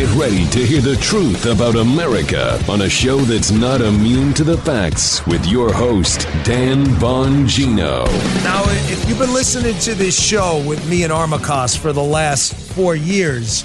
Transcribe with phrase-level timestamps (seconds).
[0.00, 4.44] Get ready to hear the truth about America on a show that's not immune to
[4.44, 8.06] the facts with your host, Dan Bongino.
[8.42, 12.54] Now, if you've been listening to this show with me and Armacost for the last
[12.72, 13.62] four years,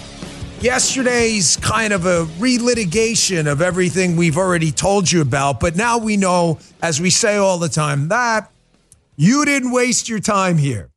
[0.59, 5.61] yesterday's kind of a relitigation of everything we've already told you about.
[5.61, 8.51] But now we know, as we say all the time, that
[9.15, 10.89] you didn't waste your time here.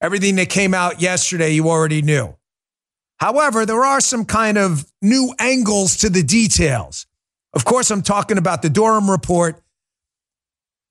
[0.00, 2.36] Everything that came out yesterday, you already knew.
[3.18, 7.06] However, there are some kind of new angles to the details.
[7.52, 9.62] Of course, I'm talking about the Durham report.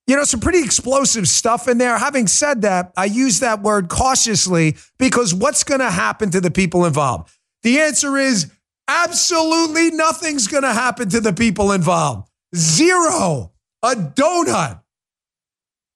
[0.07, 1.97] You know, some pretty explosive stuff in there.
[1.97, 6.51] Having said that, I use that word cautiously because what's going to happen to the
[6.51, 7.31] people involved?
[7.63, 8.51] The answer is
[8.87, 12.29] absolutely nothing's going to happen to the people involved.
[12.55, 13.51] Zero.
[13.83, 14.81] A donut.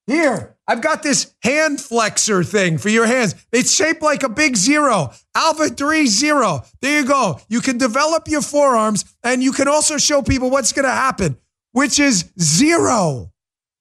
[0.08, 3.34] Here, I've got this hand flexor thing for your hands.
[3.52, 5.12] It's shaped like a big zero.
[5.34, 6.62] Alpha 3 zero.
[6.80, 7.42] There you go.
[7.50, 11.39] You can develop your forearms and you can also show people what's going to happen,
[11.72, 13.31] which is zero.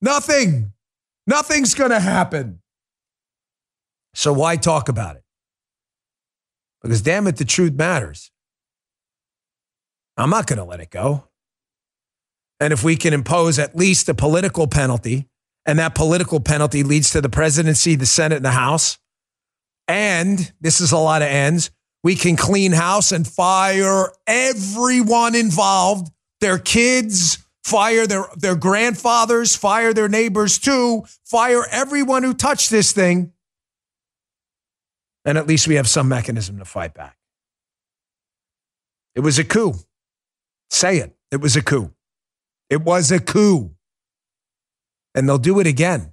[0.00, 0.72] Nothing.
[1.26, 2.60] Nothing's going to happen.
[4.14, 5.24] So why talk about it?
[6.80, 8.30] Because damn it, the truth matters.
[10.16, 11.24] I'm not going to let it go.
[12.60, 15.28] And if we can impose at least a political penalty,
[15.68, 18.96] and that political penalty leads to the presidency, the Senate, and the House,
[19.86, 21.70] and this is a lot of ends,
[22.02, 29.92] we can clean house and fire everyone involved, their kids, fire their, their grandfathers, fire
[29.92, 33.32] their neighbors too, fire everyone who touched this thing.
[35.26, 37.18] And at least we have some mechanism to fight back.
[39.14, 39.74] It was a coup.
[40.70, 41.14] Say it.
[41.30, 41.92] It was a coup.
[42.70, 43.74] It was a coup.
[45.18, 46.12] And they'll do it again.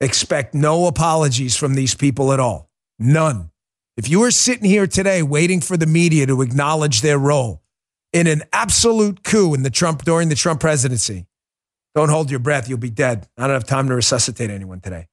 [0.00, 2.70] Expect no apologies from these people at all.
[2.98, 3.50] None.
[3.98, 7.62] If you are sitting here today waiting for the media to acknowledge their role
[8.14, 11.26] in an absolute coup in the Trump during the Trump presidency,
[11.94, 12.70] don't hold your breath.
[12.70, 13.28] You'll be dead.
[13.36, 15.06] I don't have time to resuscitate anyone today.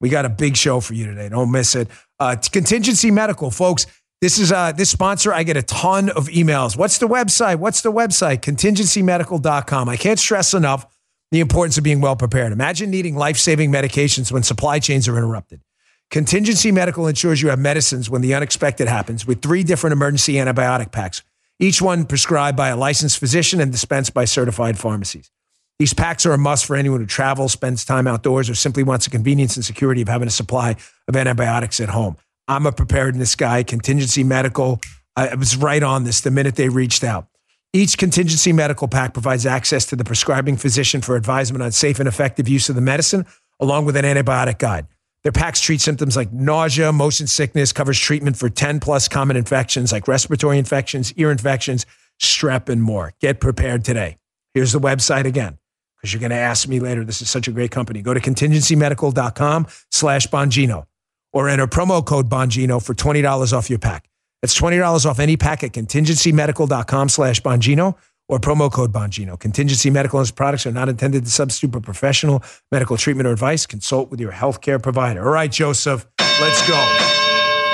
[0.00, 1.28] We got a big show for you today.
[1.28, 1.86] Don't miss it.
[2.18, 3.86] Uh, Contingency Medical, folks.
[4.20, 5.32] This is uh, this sponsor.
[5.32, 6.76] I get a ton of emails.
[6.76, 7.56] What's the website?
[7.56, 8.40] What's the website?
[8.40, 9.88] Contingencymedical.com.
[9.88, 10.86] I can't stress enough
[11.32, 12.52] the importance of being well prepared.
[12.52, 15.62] Imagine needing life saving medications when supply chains are interrupted.
[16.10, 20.92] Contingency Medical ensures you have medicines when the unexpected happens with three different emergency antibiotic
[20.92, 21.22] packs,
[21.58, 25.30] each one prescribed by a licensed physician and dispensed by certified pharmacies.
[25.78, 29.06] These packs are a must for anyone who travels, spends time outdoors, or simply wants
[29.06, 30.76] the convenience and security of having a supply
[31.08, 32.18] of antibiotics at home.
[32.46, 34.80] I'm a preparedness guy, contingency medical.
[35.16, 37.26] I was right on this the minute they reached out.
[37.74, 42.06] Each contingency medical pack provides access to the prescribing physician for advisement on safe and
[42.06, 43.24] effective use of the medicine,
[43.60, 44.86] along with an antibiotic guide.
[45.22, 49.90] Their packs treat symptoms like nausea, motion sickness, covers treatment for 10 plus common infections
[49.90, 51.86] like respiratory infections, ear infections,
[52.20, 53.14] strep, and more.
[53.20, 54.18] Get prepared today.
[54.52, 55.56] Here's the website again,
[55.96, 57.04] because you're going to ask me later.
[57.06, 58.02] This is such a great company.
[58.02, 60.84] Go to contingencymedical.com slash Bongino
[61.32, 64.06] or enter promo code Bongino for $20 off your pack.
[64.42, 67.96] That's $20 off any pack at contingencymedical.com slash Bongino
[68.28, 69.38] or promo code Bongino.
[69.38, 72.42] Contingency Medical and its products are not intended to substitute for professional
[72.72, 73.66] medical treatment or advice.
[73.66, 75.24] Consult with your healthcare provider.
[75.24, 77.08] All right, Joseph, let's go.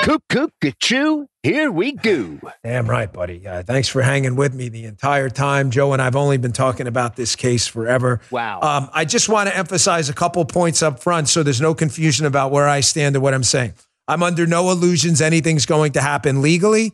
[0.03, 1.27] Cook, cook, chew.
[1.43, 2.39] Here we go.
[2.63, 3.45] Damn right, buddy.
[3.45, 5.71] Uh, thanks for hanging with me the entire time.
[5.71, 8.21] Joe and I've only been talking about this case forever.
[8.31, 8.61] Wow.
[8.61, 12.25] Um, I just want to emphasize a couple points up front so there's no confusion
[12.25, 13.73] about where I stand or what I'm saying.
[14.09, 16.93] I'm under no illusions anything's going to happen legally.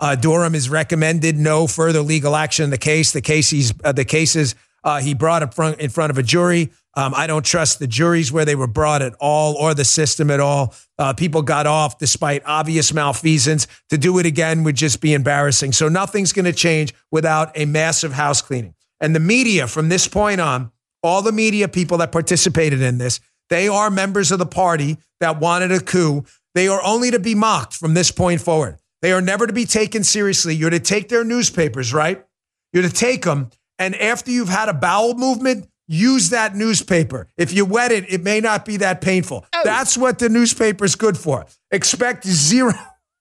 [0.00, 3.12] Uh, Durham has recommended no further legal action in the case.
[3.12, 6.24] The case he's, uh, the cases uh, he brought up front, in front of a
[6.24, 6.72] jury.
[6.94, 10.28] Um, I don't trust the juries where they were brought at all or the system
[10.28, 10.74] at all.
[10.98, 13.68] Uh, people got off despite obvious malfeasance.
[13.90, 15.72] To do it again would just be embarrassing.
[15.72, 18.74] So nothing's going to change without a massive house cleaning.
[19.00, 20.72] And the media from this point on,
[21.02, 25.38] all the media people that participated in this, they are members of the party that
[25.38, 26.24] wanted a coup.
[26.56, 28.78] They are only to be mocked from this point forward.
[29.02, 30.54] They are never to be taken seriously.
[30.54, 32.24] You're to take their newspapers, right?
[32.72, 33.50] You're to take them.
[33.78, 37.28] And after you've had a bowel movement, use that newspaper.
[37.36, 39.44] If you wet it, it may not be that painful.
[39.52, 39.60] Oh.
[39.64, 41.44] That's what the newspaper's good for.
[41.70, 42.72] Expect zero.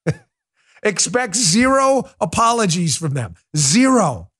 [0.83, 3.35] expect zero apologies from them.
[3.57, 4.31] Zero.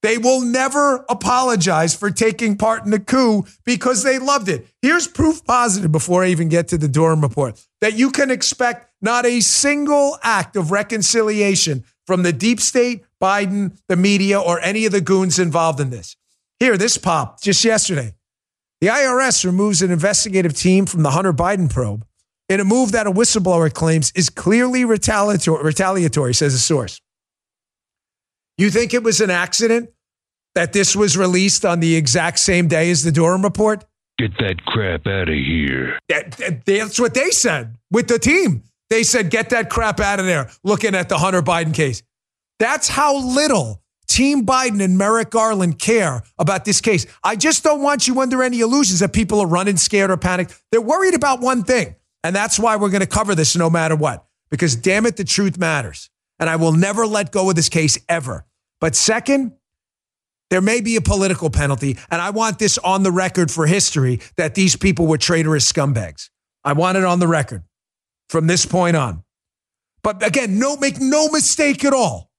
[0.00, 4.66] They will never apologize for taking part in the coup because they loved it.
[4.80, 8.90] Here's proof positive before I even get to the Durham report that you can expect
[9.02, 14.86] not a single act of reconciliation from the deep state, Biden, the media, or any
[14.86, 16.16] of the goons involved in this.
[16.60, 18.14] Here, this popped just yesterday.
[18.80, 22.06] The IRS removes an investigative team from the Hunter Biden probe
[22.48, 27.00] in a move that a whistleblower claims is clearly retaliatory, retaliatory says a source.
[28.58, 29.90] You think it was an accident
[30.54, 33.84] that this was released on the exact same day as the Durham report?
[34.22, 35.98] Get that crap out of here.
[36.08, 38.62] That, that's what they said with the team.
[38.88, 42.04] They said, get that crap out of there, looking at the Hunter Biden case.
[42.60, 47.04] That's how little Team Biden and Merrick Garland care about this case.
[47.24, 50.56] I just don't want you under any illusions that people are running scared or panicked.
[50.70, 51.96] They're worried about one thing.
[52.22, 54.24] And that's why we're going to cover this no matter what.
[54.52, 56.10] Because damn it, the truth matters.
[56.38, 58.44] And I will never let go of this case ever.
[58.80, 59.54] But second,
[60.52, 61.96] there may be a political penalty.
[62.10, 66.28] And I want this on the record for history that these people were traitorous scumbags.
[66.62, 67.62] I want it on the record
[68.28, 69.24] from this point on.
[70.02, 72.30] But again, no, make no mistake at all.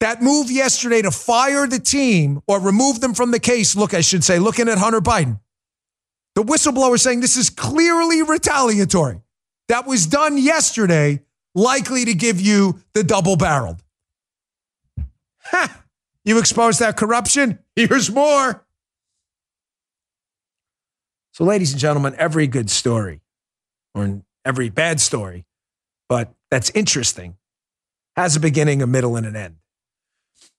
[0.00, 4.02] That move yesterday to fire the team or remove them from the case, look, I
[4.02, 5.40] should say, looking at Hunter Biden,
[6.34, 9.22] the whistleblower saying this is clearly retaliatory.
[9.68, 11.22] That was done yesterday,
[11.54, 13.82] likely to give you the double barreled.
[15.44, 15.84] Ha!
[16.26, 17.60] You expose that corruption?
[17.76, 18.66] Here's more.
[21.32, 23.20] So, ladies and gentlemen, every good story,
[23.94, 25.46] or every bad story,
[26.08, 27.36] but that's interesting,
[28.16, 29.56] has a beginning, a middle, and an end.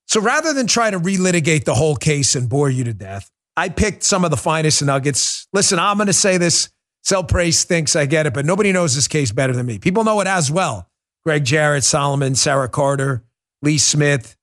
[0.07, 3.69] So rather than try to relitigate the whole case and bore you to death, I
[3.69, 5.47] picked some of the finest nuggets.
[5.51, 6.69] Listen, I'm going to say this.
[7.03, 9.79] Sell Praise thinks I get it, but nobody knows this case better than me.
[9.79, 10.89] People know it as well.
[11.25, 13.23] Greg Jarrett, Solomon, Sarah Carter,
[13.61, 14.36] Lee Smith,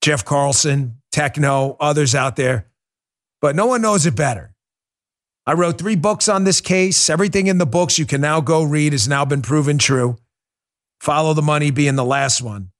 [0.00, 2.66] Jeff Carlson, Techno, others out there.
[3.40, 4.54] But no one knows it better.
[5.46, 7.10] I wrote three books on this case.
[7.10, 10.16] Everything in the books you can now go read has now been proven true.
[11.00, 12.70] Follow the Money being the last one.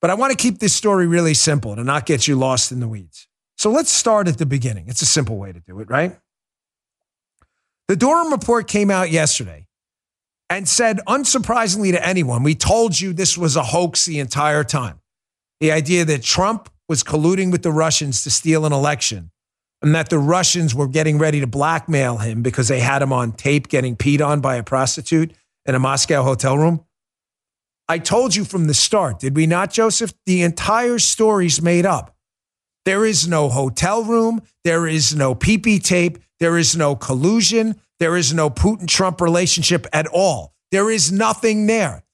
[0.00, 2.80] But I want to keep this story really simple to not get you lost in
[2.80, 3.28] the weeds.
[3.56, 4.84] So let's start at the beginning.
[4.88, 6.16] It's a simple way to do it, right?
[7.88, 9.66] The Durham report came out yesterday
[10.48, 15.00] and said, unsurprisingly to anyone, we told you this was a hoax the entire time.
[15.60, 19.30] The idea that Trump was colluding with the Russians to steal an election
[19.82, 23.32] and that the Russians were getting ready to blackmail him because they had him on
[23.32, 25.32] tape getting peed on by a prostitute
[25.66, 26.84] in a Moscow hotel room.
[27.88, 30.12] I told you from the start, did we not, Joseph?
[30.26, 32.16] The entire story's made up.
[32.84, 34.42] There is no hotel room.
[34.64, 36.18] There is no PP tape.
[36.40, 37.80] There is no collusion.
[37.98, 40.54] There is no Putin Trump relationship at all.
[40.70, 42.04] There is nothing there.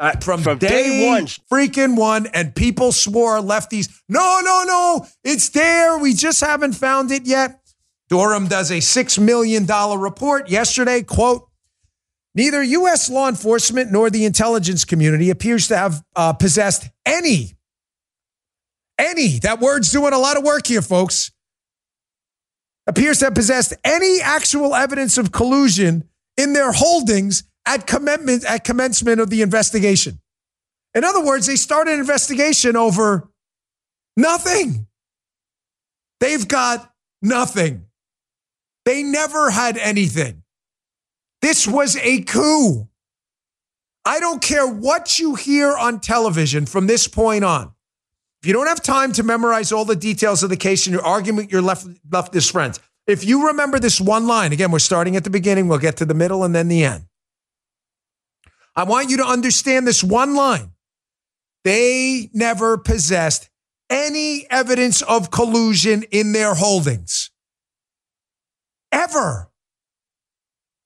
[0.00, 5.06] Uh, from, from day, day, one, freaking one, and people swore lefties, no, no, no,
[5.24, 5.98] it's there.
[5.98, 7.60] We just haven't found it yet.
[8.08, 11.02] Durham does a $6 million report yesterday.
[11.02, 11.48] Quote,
[12.34, 13.10] Neither U.S.
[13.10, 17.54] law enforcement nor the intelligence community appears to have uh, possessed any,
[18.96, 21.32] any, that word's doing a lot of work here, folks,
[22.88, 28.64] appears to have possessed any actual evidence of collusion in their holdings at, commencement, at
[28.64, 30.18] commencement of the investigation.
[30.94, 33.28] In other words, they started an investigation over
[34.16, 34.86] nothing.
[36.18, 36.90] They've got
[37.20, 37.84] nothing.
[38.86, 40.42] They never had anything.
[41.42, 42.88] This was a coup.
[44.04, 47.72] I don't care what you hear on television from this point on.
[48.42, 51.04] If you don't have time to memorize all the details of the case in your
[51.04, 55.16] argument, your left left, leftist friends, if you remember this one line, again, we're starting
[55.16, 57.04] at the beginning, we'll get to the middle and then the end.
[58.76, 60.70] I want you to understand this one line.
[61.64, 63.50] They never possessed
[63.90, 67.30] any evidence of collusion in their holdings.
[68.92, 69.50] Ever.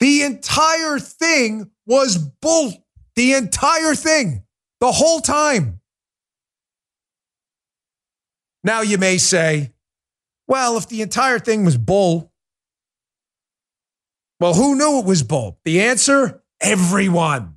[0.01, 2.73] The entire thing was bull.
[3.15, 4.45] The entire thing,
[4.81, 5.82] the whole time.
[8.65, 9.73] Now you may say,
[10.47, 12.33] well, if the entire thing was bull,
[14.41, 15.59] well, who knew it was bull?
[15.65, 17.57] The answer everyone.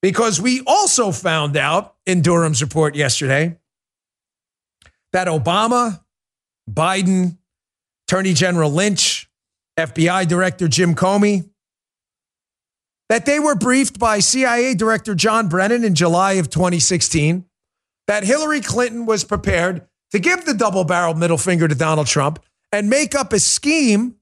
[0.00, 3.56] Because we also found out in Durham's report yesterday
[5.12, 6.00] that Obama,
[6.70, 7.38] Biden,
[8.06, 9.28] Attorney General Lynch,
[9.78, 11.48] FBI Director Jim Comey,
[13.08, 17.47] that they were briefed by CIA Director John Brennan in July of 2016
[18.08, 22.42] that Hillary Clinton was prepared to give the double barreled middle finger to Donald Trump
[22.72, 24.16] and make up a scheme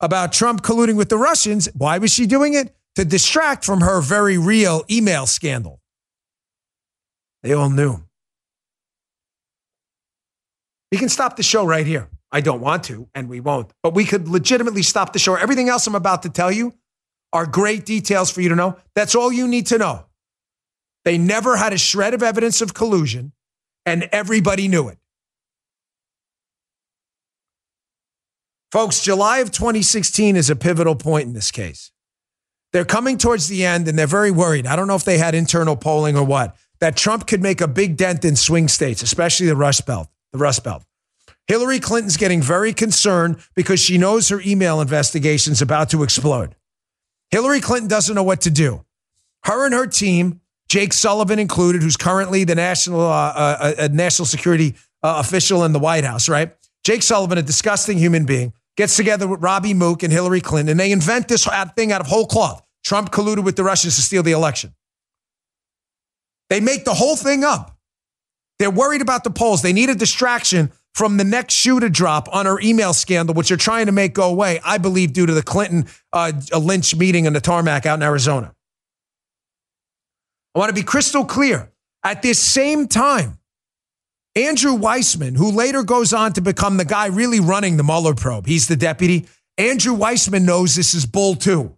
[0.00, 1.68] about Trump colluding with the Russians.
[1.74, 2.74] Why was she doing it?
[2.94, 5.80] To distract from her very real email scandal.
[7.42, 8.02] They all knew.
[10.90, 12.08] We can stop the show right here.
[12.32, 13.70] I don't want to, and we won't.
[13.82, 15.34] But we could legitimately stop the show.
[15.34, 16.74] Everything else I'm about to tell you
[17.32, 18.76] are great details for you to know.
[18.94, 20.07] That's all you need to know.
[21.08, 23.32] They never had a shred of evidence of collusion,
[23.86, 24.98] and everybody knew it.
[28.70, 31.92] Folks, July of 2016 is a pivotal point in this case.
[32.74, 34.66] They're coming towards the end and they're very worried.
[34.66, 37.68] I don't know if they had internal polling or what, that Trump could make a
[37.68, 40.08] big dent in swing states, especially the Rust Belt.
[40.32, 40.84] The Rust Belt.
[41.46, 46.54] Hillary Clinton's getting very concerned because she knows her email investigation is about to explode.
[47.30, 48.84] Hillary Clinton doesn't know what to do.
[49.44, 54.26] Her and her team, Jake Sullivan included, who's currently the national uh, uh, uh, national
[54.26, 56.54] security uh, official in the White House, right?
[56.84, 60.80] Jake Sullivan, a disgusting human being, gets together with Robbie Mook and Hillary Clinton, and
[60.80, 62.62] they invent this thing out of whole cloth.
[62.84, 64.74] Trump colluded with the Russians to steal the election.
[66.50, 67.76] They make the whole thing up.
[68.58, 69.62] They're worried about the polls.
[69.62, 73.48] They need a distraction from the next shoe to drop on her email scandal, which
[73.48, 77.26] they're trying to make go away, I believe, due to the Clinton uh, Lynch meeting
[77.26, 78.54] in the tarmac out in Arizona.
[80.54, 81.70] I want to be crystal clear.
[82.04, 83.38] At this same time,
[84.34, 88.46] Andrew Weissmann, who later goes on to become the guy really running the Mueller probe,
[88.46, 89.26] he's the deputy.
[89.56, 91.76] Andrew Weissmann knows this is bull too.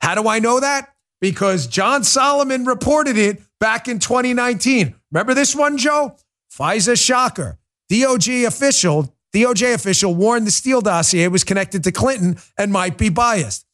[0.00, 0.94] How do I know that?
[1.20, 4.94] Because John Solomon reported it back in 2019.
[5.12, 6.16] Remember this one, Joe?
[6.52, 7.58] FISA shocker.
[7.90, 13.10] DOJ official, DOJ official warned the Steele dossier was connected to Clinton and might be
[13.10, 13.66] biased.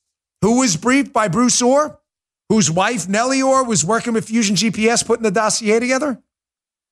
[0.42, 1.99] Who was briefed by Bruce Ohr,
[2.48, 6.22] whose wife Nellie Ohr was working with Fusion GPS putting the dossier together?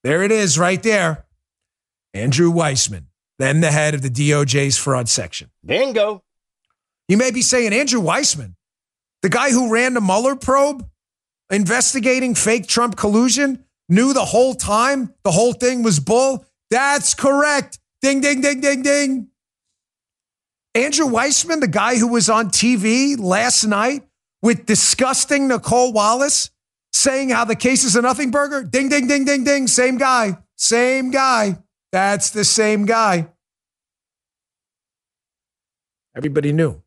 [0.04, 1.24] There it is, right there.
[2.14, 3.06] Andrew Weissmann,
[3.38, 5.50] then the head of the DOJ's fraud section.
[5.64, 6.22] Bingo.
[7.08, 8.54] You may be saying, Andrew Weissmann,
[9.22, 10.88] the guy who ran the Mueller probe
[11.50, 16.44] investigating fake Trump collusion, knew the whole time the whole thing was bull.
[16.70, 17.78] That's correct.
[18.02, 19.28] Ding, ding, ding, ding, ding.
[20.74, 24.05] Andrew Weissmann, the guy who was on TV last night
[24.42, 26.50] with disgusting Nicolle Wallace
[26.92, 28.62] saying how the case is a nothing burger.
[28.62, 29.66] Ding, ding, ding, ding, ding.
[29.66, 30.38] Same guy.
[30.56, 31.58] Same guy.
[31.92, 33.28] That's the same guy.
[36.16, 36.82] Everybody knew.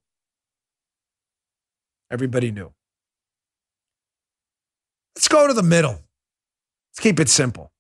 [2.12, 2.74] Everybody knew.
[5.16, 5.92] Let's go to the middle.
[5.92, 7.72] Let's keep it simple.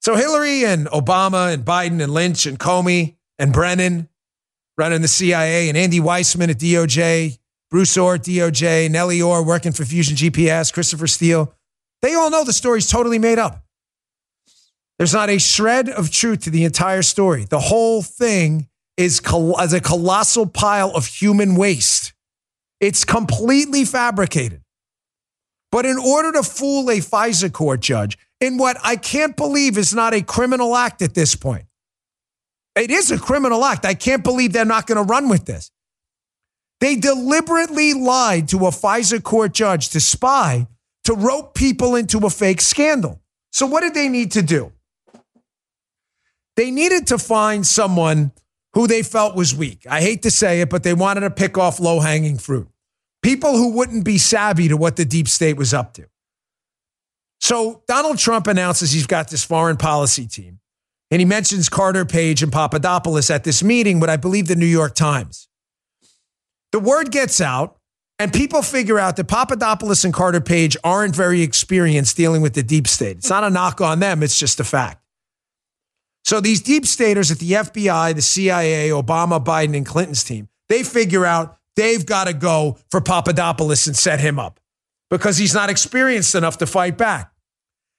[0.00, 4.08] So Hillary and Obama and Biden and Lynch and Comey and Brennan
[4.76, 7.38] running the CIA and Andy Weissmann at DOJ,
[7.74, 11.52] Bruce at DOJ, Nellie Ohr working for Fusion GPS, Christopher Steele.
[12.02, 13.64] They all know the story's totally made up.
[14.96, 17.46] There's not a shred of truth to the entire story.
[17.46, 19.20] The whole thing is
[19.58, 22.12] as a colossal pile of human waste.
[22.78, 24.62] It's completely fabricated.
[25.72, 29.92] But in order to fool a FISA court judge, in what I can't believe is
[29.92, 31.64] not a criminal act at this point.
[32.76, 33.84] It is a criminal act.
[33.84, 35.72] I can't believe they're not going to run with this.
[36.80, 40.66] They deliberately lied to a FISA court judge to spy,
[41.04, 43.20] to rope people into a fake scandal.
[43.52, 44.72] So, what did they need to do?
[46.56, 48.32] They needed to find someone
[48.74, 49.86] who they felt was weak.
[49.88, 52.68] I hate to say it, but they wanted to pick off low hanging fruit.
[53.22, 56.06] People who wouldn't be savvy to what the deep state was up to.
[57.40, 60.60] So Donald Trump announces he's got this foreign policy team.
[61.10, 64.66] And he mentions Carter Page and Papadopoulos at this meeting with, I believe, the New
[64.66, 65.48] York Times.
[66.74, 67.76] The word gets out,
[68.18, 72.64] and people figure out that Papadopoulos and Carter Page aren't very experienced dealing with the
[72.64, 73.18] deep state.
[73.18, 75.00] It's not a knock on them, it's just a fact.
[76.24, 80.82] So these deep staters at the FBI, the CIA, Obama, Biden, and Clinton's team, they
[80.82, 84.58] figure out they've got to go for Papadopoulos and set him up
[85.10, 87.32] because he's not experienced enough to fight back.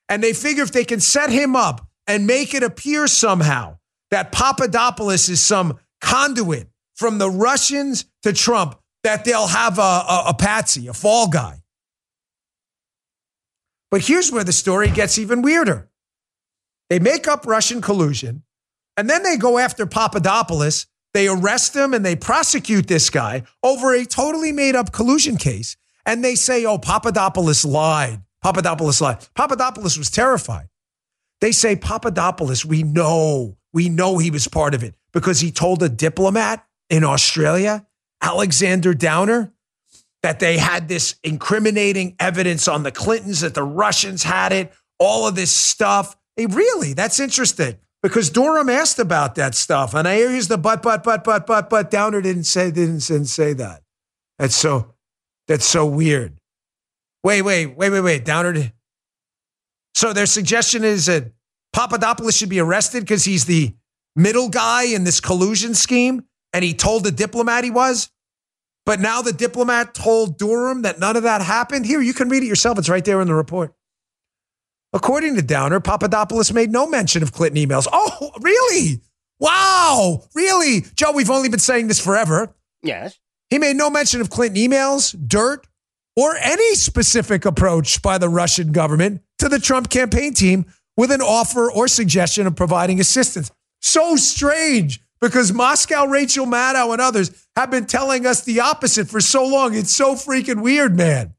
[0.09, 3.77] And they figure if they can set him up and make it appear somehow
[4.11, 10.23] that Papadopoulos is some conduit from the Russians to Trump, that they'll have a, a,
[10.29, 11.61] a patsy, a fall guy.
[13.91, 15.89] But here's where the story gets even weirder.
[16.89, 18.43] They make up Russian collusion,
[18.97, 20.87] and then they go after Papadopoulos.
[21.13, 25.77] They arrest him and they prosecute this guy over a totally made up collusion case.
[26.05, 28.21] And they say, oh, Papadopoulos lied.
[28.43, 29.25] Papadopoulos lied.
[29.33, 30.67] Papadopoulos was terrified.
[31.39, 35.81] They say, Papadopoulos, we know, we know he was part of it because he told
[35.83, 37.85] a diplomat in Australia,
[38.21, 39.53] Alexander Downer,
[40.23, 45.27] that they had this incriminating evidence on the Clintons, that the Russians had it, all
[45.27, 46.15] of this stuff.
[46.35, 46.93] Hey, really?
[46.93, 49.93] That's interesting because Durham asked about that stuff.
[49.93, 53.05] And I hear he's the but, but, but, but, but, but Downer didn't say, didn't,
[53.07, 53.83] didn't say that.
[54.39, 54.93] That's so,
[55.47, 56.39] that's so weird.
[57.23, 58.25] Wait, wait, wait, wait, wait.
[58.25, 58.71] Downer.
[59.95, 61.31] So their suggestion is that
[61.73, 63.73] Papadopoulos should be arrested because he's the
[64.15, 66.25] middle guy in this collusion scheme,
[66.55, 68.09] and he told the diplomat he was.
[68.85, 71.85] But now the diplomat told Durham that none of that happened.
[71.85, 72.79] Here, you can read it yourself.
[72.79, 73.75] It's right there in the report.
[74.93, 77.87] According to Downer, Papadopoulos made no mention of Clinton emails.
[77.91, 79.01] Oh, really?
[79.37, 80.23] Wow.
[80.33, 80.85] Really?
[80.95, 82.55] Joe, we've only been saying this forever.
[82.81, 83.19] Yes.
[83.49, 85.67] He made no mention of Clinton emails, dirt,
[86.15, 91.21] or any specific approach by the Russian government to the Trump campaign team with an
[91.21, 93.51] offer or suggestion of providing assistance.
[93.81, 99.21] So strange because Moscow, Rachel Maddow, and others have been telling us the opposite for
[99.21, 99.73] so long.
[99.73, 101.33] It's so freaking weird, man.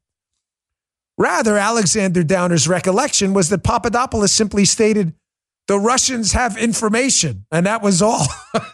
[1.17, 5.13] Rather, Alexander Downer's recollection was that Papadopoulos simply stated,
[5.67, 8.25] the Russians have information, and that was all.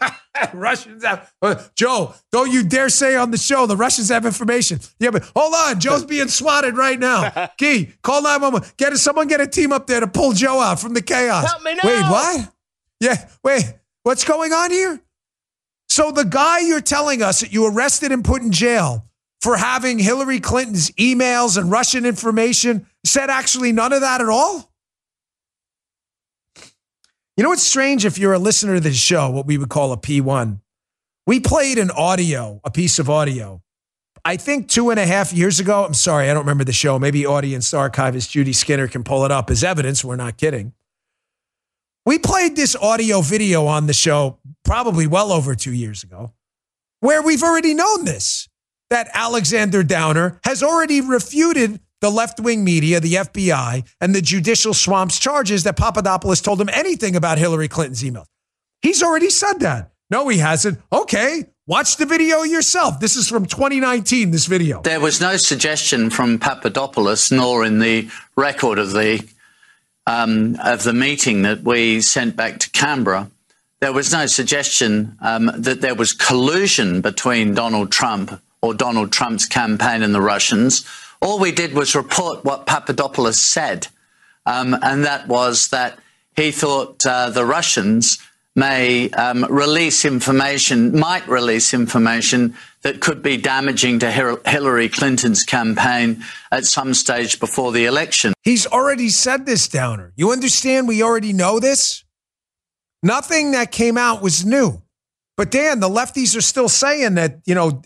[0.52, 4.78] Russians have, uh, Joe, don't you dare say on the show the Russians have information.
[5.00, 7.48] Yeah, but hold on, Joe's being swatted right now.
[7.58, 8.70] Key, call 911.
[8.76, 11.50] Get a, someone get a team up there to pull Joe out from the chaos.
[11.50, 11.80] Help me now.
[11.84, 12.52] Wait, what?
[13.00, 15.00] Yeah, wait, what's going on here?
[15.88, 19.04] So the guy you're telling us that you arrested and put in jail
[19.42, 24.70] for having Hillary Clinton's emails and Russian information said actually none of that at all?
[27.36, 29.92] You know what's strange if you're a listener to this show, what we would call
[29.92, 30.60] a P1?
[31.26, 33.60] We played an audio, a piece of audio.
[34.24, 35.84] I think two and a half years ago.
[35.84, 36.98] I'm sorry, I don't remember the show.
[36.98, 40.04] Maybe audience archivist Judy Skinner can pull it up as evidence.
[40.04, 40.72] We're not kidding.
[42.06, 46.32] We played this audio video on the show probably well over two years ago,
[47.00, 48.48] where we've already known this
[48.90, 54.74] that Alexander Downer has already refuted the left wing media, the FBI, and the judicial
[54.74, 58.26] swamps charges that Papadopoulos told him anything about Hillary Clinton's emails.
[58.82, 59.90] He's already said that.
[60.10, 60.78] No, he hasn't.
[60.92, 63.00] Okay, watch the video yourself.
[63.00, 64.82] This is from 2019, this video.
[64.82, 69.26] There was no suggestion from Papadopoulos, nor in the record of the
[70.06, 73.30] um, of the meeting that we sent back to Canberra.
[73.80, 79.46] There was no suggestion um, that there was collusion between Donald Trump or Donald Trump's
[79.46, 80.86] campaign and the Russians
[81.24, 83.88] all we did was report what Papadopoulos said,
[84.44, 85.98] um, and that was that
[86.36, 88.18] he thought uh, the Russians
[88.54, 96.22] may um, release information, might release information that could be damaging to Hillary Clinton's campaign
[96.52, 98.34] at some stage before the election.
[98.42, 100.12] He's already said this, Downer.
[100.16, 102.04] You understand we already know this?
[103.02, 104.82] Nothing that came out was new.
[105.36, 107.82] But Dan, the lefties are still saying that, you know,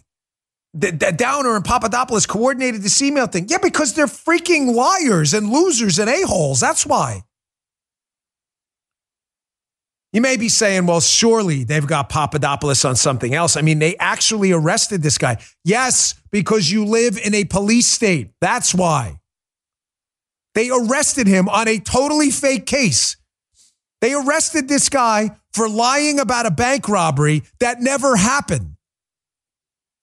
[0.74, 3.46] that Downer and Papadopoulos coordinated this email thing.
[3.48, 6.60] Yeah, because they're freaking liars and losers and a-holes.
[6.60, 7.22] That's why.
[10.12, 13.56] You may be saying, well, surely they've got Papadopoulos on something else.
[13.56, 15.36] I mean, they actually arrested this guy.
[15.64, 18.30] Yes, because you live in a police state.
[18.40, 19.20] That's why.
[20.54, 23.16] They arrested him on a totally fake case.
[24.00, 28.76] They arrested this guy for lying about a bank robbery that never happened.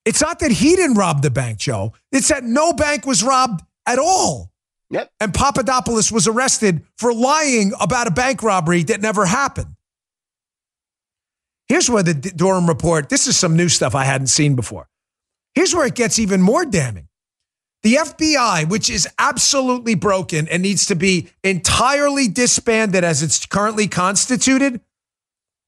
[0.06, 1.94] It's not that he didn't rob the bank, Joe.
[2.12, 4.52] It's that no bank was robbed at all.
[4.92, 5.12] Yep.
[5.20, 9.75] And Papadopoulos was arrested for lying about a bank robbery that never happened.
[11.68, 14.88] Here's where the Durham report, this is some new stuff I hadn't seen before.
[15.56, 17.08] Here's where it gets even more damning.
[17.84, 23.88] The FBI, which is absolutely broken and needs to be entirely disbanded as it's currently
[23.88, 24.82] constituted,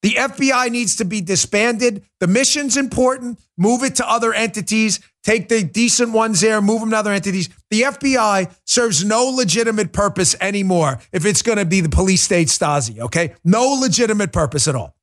[0.02, 2.04] the FBI needs to be disbanded.
[2.20, 3.40] The mission's important.
[3.58, 5.00] Move it to other entities.
[5.24, 7.50] Take the decent ones there, move them to other entities.
[7.70, 12.48] The FBI serves no legitimate purpose anymore if it's going to be the police state
[12.48, 13.36] Stasi, okay?
[13.44, 14.97] No legitimate purpose at all.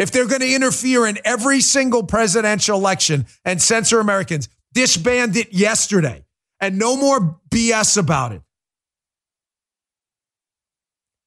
[0.00, 5.52] If they're going to interfere in every single presidential election and censor Americans, disband it
[5.52, 6.24] yesterday
[6.58, 8.40] and no more BS about it.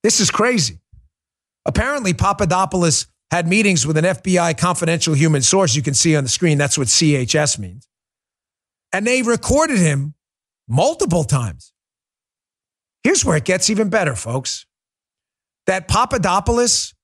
[0.02, 0.80] This is crazy.
[1.68, 5.76] Apparently, Papadopoulos had meetings with an FBI confidential human source.
[5.76, 6.58] You can see on the screen.
[6.58, 7.88] That's what CHS means.
[8.92, 10.16] And they recorded him
[10.68, 11.74] multiple times.
[13.04, 14.66] Here's where it gets even better, folks.
[15.68, 16.96] That Papadopoulos,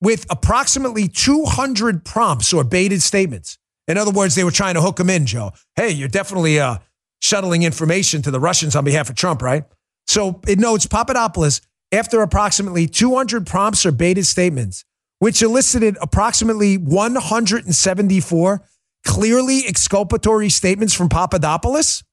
[0.00, 5.00] with approximately 200 prompts or baited statements, in other words, they were trying to hook
[5.00, 5.52] him in, Joe.
[5.74, 6.78] Hey, you're definitely uh,
[7.20, 9.64] shuttling information to the Russians on behalf of Trump, right?
[10.06, 14.84] So it notes Papadopoulos after approximately 200 prompts or baited statements,
[15.18, 18.62] which elicited approximately 174
[19.04, 22.04] clearly exculpatory statements from Papadopoulos?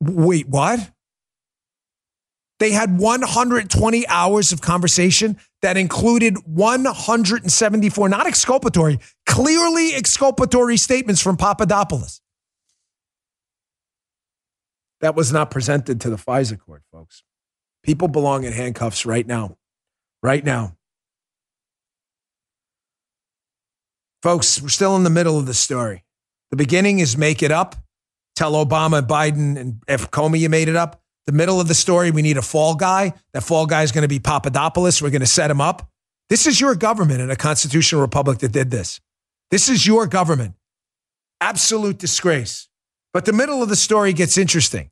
[0.00, 0.90] Wait, what?
[2.60, 11.38] They had 120 hours of conversation that included 174, not exculpatory, clearly exculpatory statements from
[11.38, 12.20] Papadopoulos.
[15.00, 17.22] That was not presented to the FISA court, folks.
[17.82, 19.56] People belong in handcuffs right now.
[20.22, 20.76] Right now.
[24.22, 26.04] Folks, we're still in the middle of the story.
[26.50, 27.74] The beginning is make it up.
[28.36, 31.00] Tell Obama, Biden, and if Comey, you made it up.
[31.26, 33.14] The middle of the story, we need a fall guy.
[33.32, 35.00] That fall guy is going to be Papadopoulos.
[35.00, 35.90] We're going to set him up.
[36.28, 39.00] This is your government in a constitutional republic that did this.
[39.50, 40.54] This is your government.
[41.40, 42.68] Absolute disgrace.
[43.12, 44.90] But the middle of the story gets interesting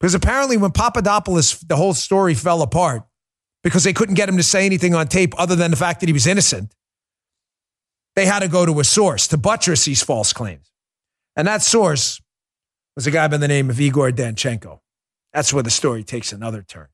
[0.00, 3.02] because apparently, when Papadopoulos, the whole story fell apart
[3.62, 6.08] because they couldn't get him to say anything on tape other than the fact that
[6.08, 6.74] he was innocent,
[8.16, 10.72] they had to go to a source to buttress these false claims.
[11.36, 12.20] And that source
[12.96, 14.80] was a guy by the name of Igor Danchenko.
[15.32, 16.88] That's where the story takes another turn.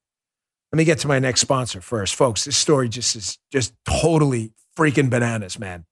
[0.72, 2.14] Let me get to my next sponsor first.
[2.14, 5.86] Folks, this story just is just totally freaking bananas, man.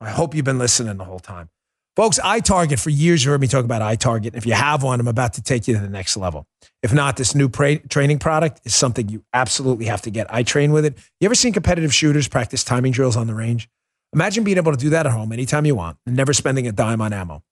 [0.00, 1.50] I hope you've been listening the whole time.
[1.96, 4.36] Folks, iTarget, for years you heard me talk about iTarget.
[4.36, 6.46] If you have one, I'm about to take you to the next level.
[6.82, 10.26] If not, this new pra- training product is something you absolutely have to get.
[10.32, 10.98] I train with it.
[11.20, 13.70] You ever seen competitive shooters practice timing drills on the range?
[14.12, 16.72] Imagine being able to do that at home anytime you want and never spending a
[16.72, 17.42] dime on ammo.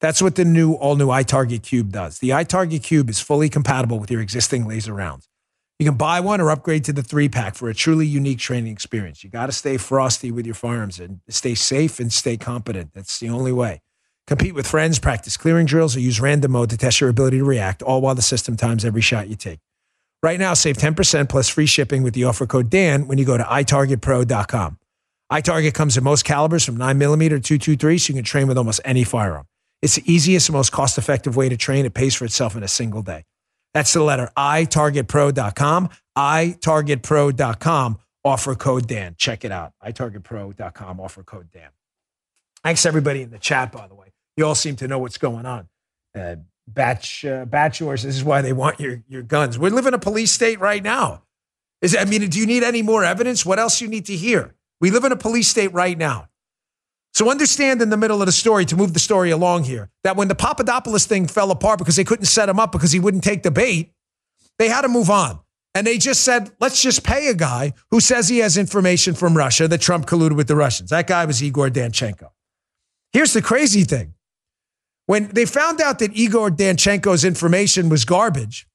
[0.00, 2.20] That's what the new, all new iTarget Cube does.
[2.20, 5.28] The iTarget Cube is fully compatible with your existing laser rounds.
[5.78, 8.72] You can buy one or upgrade to the three pack for a truly unique training
[8.72, 9.22] experience.
[9.22, 12.92] You got to stay frosty with your firearms and stay safe and stay competent.
[12.94, 13.80] That's the only way.
[14.26, 17.44] Compete with friends, practice clearing drills, or use random mode to test your ability to
[17.44, 19.60] react, all while the system times every shot you take.
[20.22, 23.36] Right now, save 10% plus free shipping with the offer code DAN when you go
[23.36, 24.78] to itargetpro.com.
[25.32, 28.80] iTarget comes in most calibers from 9mm to 223, so you can train with almost
[28.84, 29.46] any firearm.
[29.82, 31.86] It's the easiest and most cost effective way to train.
[31.86, 33.24] It pays for itself in a single day.
[33.74, 39.14] That's the letter itargetpro.com, itargetpro.com, offer code Dan.
[39.16, 39.72] Check it out.
[39.84, 41.70] itargetpro.com, offer code Dan.
[42.64, 44.08] Thanks everybody in the chat, by the way.
[44.36, 45.68] You all seem to know what's going on.
[46.18, 46.36] Uh,
[46.66, 48.02] batch, uh, batch yours.
[48.02, 49.58] This is why they want your, your guns.
[49.58, 51.22] We live in a police state right now.
[51.80, 53.46] Is I mean, do you need any more evidence?
[53.46, 54.54] What else you need to hear?
[54.80, 56.28] We live in a police state right now.
[57.18, 60.14] So understand in the middle of the story to move the story along here that
[60.14, 63.24] when the Papadopoulos thing fell apart because they couldn't set him up because he wouldn't
[63.24, 63.92] take the bait,
[64.60, 65.40] they had to move on.
[65.74, 69.36] And they just said, let's just pay a guy who says he has information from
[69.36, 70.90] Russia that Trump colluded with the Russians.
[70.90, 72.28] That guy was Igor Danchenko.
[73.12, 74.14] Here's the crazy thing.
[75.06, 78.68] When they found out that Igor Danchenko's information was garbage,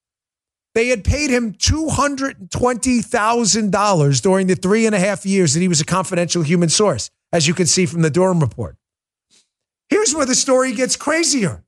[0.74, 5.80] they had paid him $220,000 during the three and a half years that he was
[5.80, 8.76] a confidential human source as you can see from the Durham report.
[9.88, 11.64] Here's where the story gets crazier.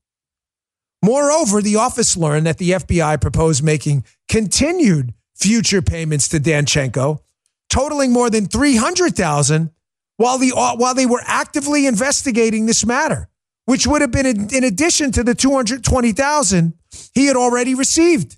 [1.05, 7.18] Moreover, the office learned that the FBI proposed making continued future payments to Danchenko,
[7.68, 9.70] totaling more than 300,000
[10.18, 13.29] while the while they were actively investigating this matter,
[13.64, 16.74] which would have been in, addition to the 220,000
[17.12, 18.37] he had already received.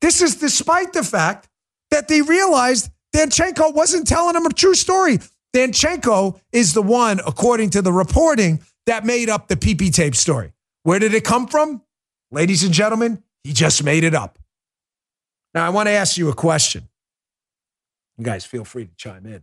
[0.00, 1.48] This is despite the fact
[1.90, 5.18] that they realized Danchenko wasn't telling them a true story.
[5.54, 10.52] Danchenko is the one, according to the reporting, that made up the PP tape story.
[10.84, 11.82] Where did it come from?
[12.30, 14.38] Ladies and gentlemen, he just made it up.
[15.54, 16.88] Now, I want to ask you a question.
[18.16, 19.42] You guys feel free to chime in.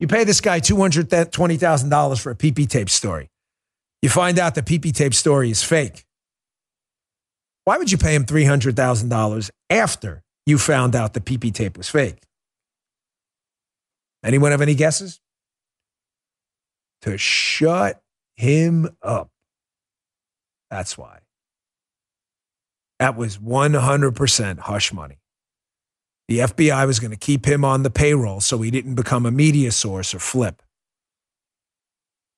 [0.00, 3.30] You pay this guy $220,000 for a PP tape story.
[4.02, 6.04] You find out the PP tape story is fake.
[7.64, 12.22] Why would you pay him $300,000 after you found out the PP tape was fake?
[14.22, 15.20] Anyone have any guesses?
[17.02, 18.02] To shut
[18.36, 19.30] him up.
[20.70, 21.20] That's why.
[22.98, 25.18] That was 100% hush money.
[26.28, 29.30] The FBI was going to keep him on the payroll so he didn't become a
[29.30, 30.62] media source or flip.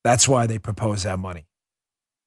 [0.05, 1.47] That's why they proposed that money.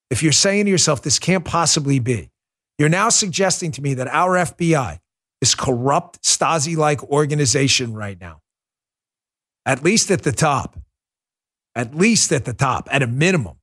[0.09, 2.31] If you're saying to yourself, this can't possibly be,
[2.77, 4.99] you're now suggesting to me that our FBI,
[5.39, 8.41] this corrupt Stasi like organization right now,
[9.65, 10.79] at least at the top,
[11.75, 13.57] at least at the top, at a minimum.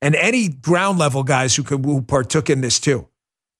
[0.00, 3.08] And any ground level guys who, could, who partook in this too,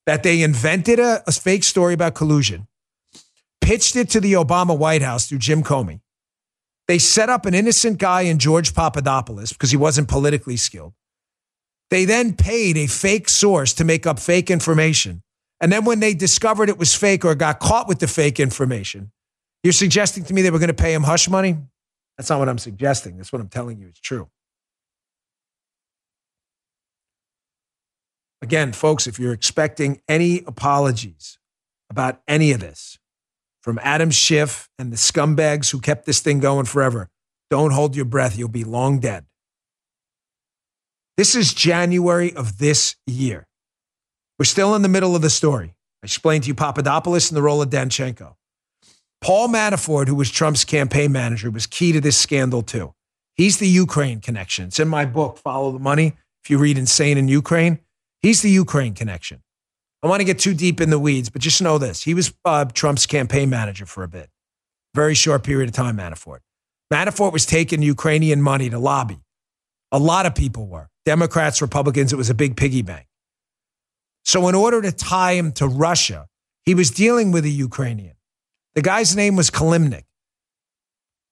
[0.06, 2.68] that they invented a, a fake story about collusion,
[3.60, 6.00] pitched it to the Obama White House through Jim Comey.
[6.86, 10.94] They set up an innocent guy in George Papadopoulos because he wasn't politically skilled.
[11.90, 15.22] They then paid a fake source to make up fake information.
[15.60, 19.10] And then when they discovered it was fake or got caught with the fake information,
[19.62, 21.56] you're suggesting to me they were going to pay him hush money?
[22.18, 23.16] That's not what I'm suggesting.
[23.16, 23.86] That's what I'm telling you.
[23.86, 24.28] It's true.
[28.42, 31.38] Again, folks, if you're expecting any apologies
[31.90, 32.98] about any of this
[33.62, 37.08] from Adam Schiff and the scumbags who kept this thing going forever,
[37.50, 38.36] don't hold your breath.
[38.36, 39.26] You'll be long dead.
[41.16, 43.48] This is January of this year.
[44.38, 45.74] We're still in the middle of the story.
[46.02, 48.37] I explained to you Papadopoulos and the role of Danchenko.
[49.20, 52.94] Paul Manafort, who was Trump's campaign manager, was key to this scandal too.
[53.34, 54.66] He's the Ukraine connection.
[54.66, 56.14] It's in my book, Follow the Money.
[56.42, 57.78] If you read Insane in Ukraine,
[58.20, 59.42] he's the Ukraine connection.
[60.02, 62.04] I want to get too deep in the weeds, but just know this.
[62.04, 64.30] He was uh, Trump's campaign manager for a bit.
[64.94, 66.38] Very short period of time, Manafort.
[66.92, 69.20] Manafort was taking Ukrainian money to lobby.
[69.90, 72.12] A lot of people were Democrats, Republicans.
[72.12, 73.06] It was a big piggy bank.
[74.24, 76.26] So, in order to tie him to Russia,
[76.64, 78.17] he was dealing with a Ukrainian.
[78.78, 80.04] The guy's name was Kilimnik.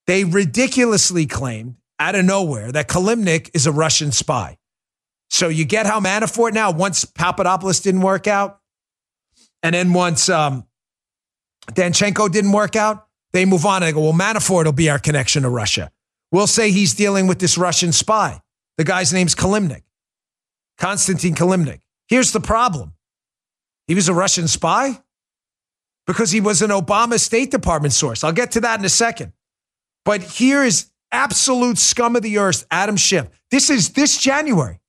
[0.09, 4.59] They ridiculously claimed out of nowhere that Kilimnik is a Russian spy.
[5.31, 8.59] So you get how Manafort now, once Papadopoulos didn't work out,
[9.63, 10.67] and then once um,
[11.71, 14.99] Danchenko didn't work out, they move on and they go, well, Manafort will be our
[14.99, 15.93] connection to Russia.
[16.33, 18.43] We'll say he's dealing with this Russian spy.
[18.77, 19.85] The guy's name's Kilimnik,
[20.79, 21.83] Konstantin Kilimnik.
[22.09, 22.95] Here's the problem
[23.87, 25.01] he was a Russian spy
[26.07, 28.25] because he was an Obama State Department source.
[28.25, 29.33] I'll get to that in a second.
[30.05, 33.29] But here is absolute scum of the earth, Adam Schiff.
[33.51, 34.81] This is this January,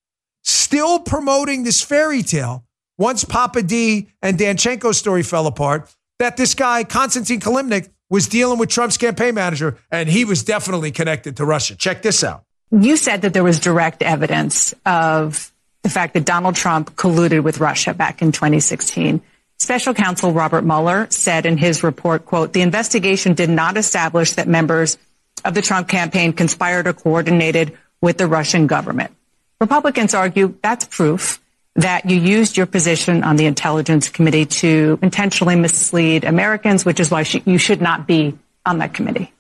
[0.44, 2.66] still promoting this fairy tale
[2.98, 8.58] once Papa D and Danchenko's story fell apart, that this guy, Konstantin Kilimnik, was dealing
[8.58, 11.76] with Trump's campaign manager, and he was definitely connected to Russia.
[11.76, 12.44] Check this out.
[12.72, 15.52] You said that there was direct evidence of
[15.84, 19.22] the fact that Donald Trump colluded with Russia back in 2016.
[19.60, 24.48] Special counsel Robert Mueller said in his report, quote, the investigation did not establish that
[24.48, 24.98] members
[25.44, 29.12] of the Trump campaign conspired or coordinated with the Russian government.
[29.60, 31.42] Republicans argue that's proof
[31.76, 37.10] that you used your position on the Intelligence Committee to intentionally mislead Americans, which is
[37.10, 39.32] why you should not be on that committee.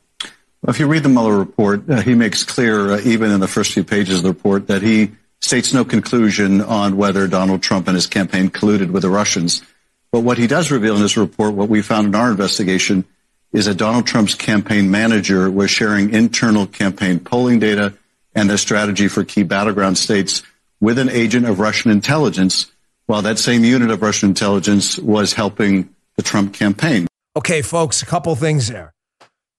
[0.68, 3.74] If you read the Mueller report, uh, he makes clear, uh, even in the first
[3.74, 7.96] few pages of the report, that he states no conclusion on whether Donald Trump and
[7.96, 9.62] his campaign colluded with the Russians.
[10.12, 13.06] But what he does reveal in his report, what we found in our investigation,
[13.54, 17.94] is that Donald Trump's campaign manager was sharing internal campaign polling data
[18.36, 20.44] and their strategy for key battleground states
[20.80, 22.72] with an agent of Russian intelligence,
[23.08, 27.08] while that same unit of Russian intelligence was helping the Trump campaign.
[27.36, 28.94] Okay, folks, a couple things there.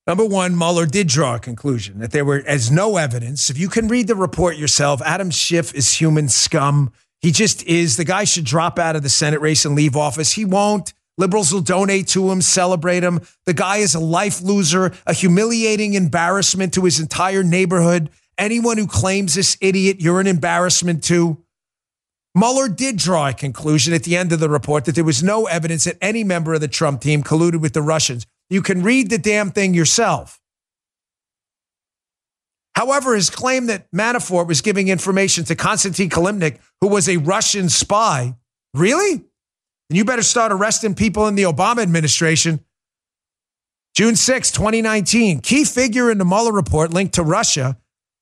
[0.06, 3.50] Number one, Mueller did draw a conclusion that there were as no evidence.
[3.50, 6.92] If you can read the report yourself, Adam Schiff is human scum.
[7.20, 7.96] He just is.
[7.96, 10.32] The guy should drop out of the Senate race and leave office.
[10.32, 10.92] He won't.
[11.16, 13.20] Liberals will donate to him, celebrate him.
[13.44, 18.10] The guy is a life loser, a humiliating embarrassment to his entire neighborhood.
[18.38, 21.42] Anyone who claims this idiot, you're an embarrassment to.
[22.36, 25.46] Mueller did draw a conclusion at the end of the report that there was no
[25.46, 28.24] evidence that any member of the Trump team colluded with the Russians.
[28.48, 30.40] You can read the damn thing yourself.
[32.78, 37.68] However, his claim that Manafort was giving information to Konstantin Kilimnik, who was a Russian
[37.68, 38.36] spy,
[38.72, 39.14] really?
[39.14, 42.60] And you better start arresting people in the Obama administration.
[43.96, 47.76] June 6, 2019, key figure in the Mueller report linked to Russia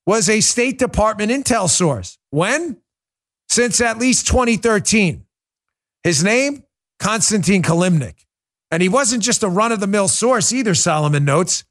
[0.07, 2.17] was a State Department intel source.
[2.31, 2.79] When?
[3.51, 5.27] Since at least 2013.
[6.03, 6.65] His name?
[6.99, 8.25] Konstantin Kilimnik.
[8.71, 11.65] And he wasn't just a run of the mill source either, Solomon notes.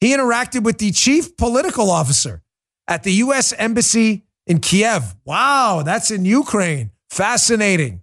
[0.00, 2.42] He interacted with the chief political officer
[2.86, 3.52] at the U.S.
[3.52, 5.16] Embassy in Kiev.
[5.24, 6.90] Wow, that's in Ukraine.
[7.10, 8.02] Fascinating.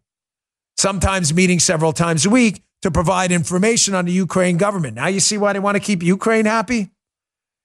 [0.78, 4.96] Sometimes meeting several times a week to provide information on the Ukraine government.
[4.96, 6.90] Now you see why they want to keep Ukraine happy?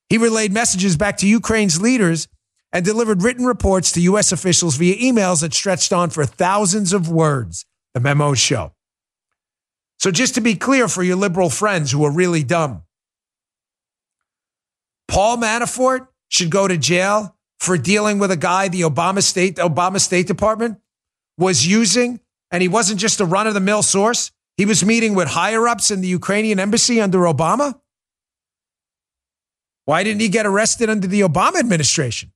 [0.08, 2.28] He relayed messages back to Ukraine's leaders
[2.72, 4.30] and delivered written reports to U.S.
[4.30, 8.72] officials via emails that stretched on for thousands of words, the memos show.
[9.98, 12.82] So, just to be clear for your liberal friends who are really dumb,
[15.08, 20.00] Paul Manafort should go to jail for dealing with a guy the Obama State, Obama
[20.00, 20.78] State Department
[21.36, 24.30] was using, and he wasn't just a run of the mill source.
[24.56, 27.80] He was meeting with higher ups in the Ukrainian embassy under Obama.
[29.86, 32.32] Why didn't he get arrested under the Obama administration?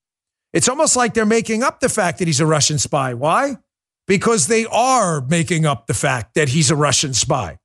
[0.53, 3.15] It's almost like they're making up the fact that he's a Russian spy.
[3.15, 3.59] Why?
[4.07, 7.59] Because they are making up the fact that he's a Russian spy.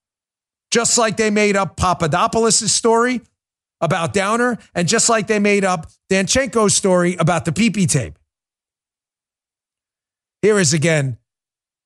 [0.72, 3.22] Just like they made up Papadopoulos' story
[3.82, 8.18] about Downer, and just like they made up Danchenko's story about the PP tape.
[10.42, 11.18] Here is again,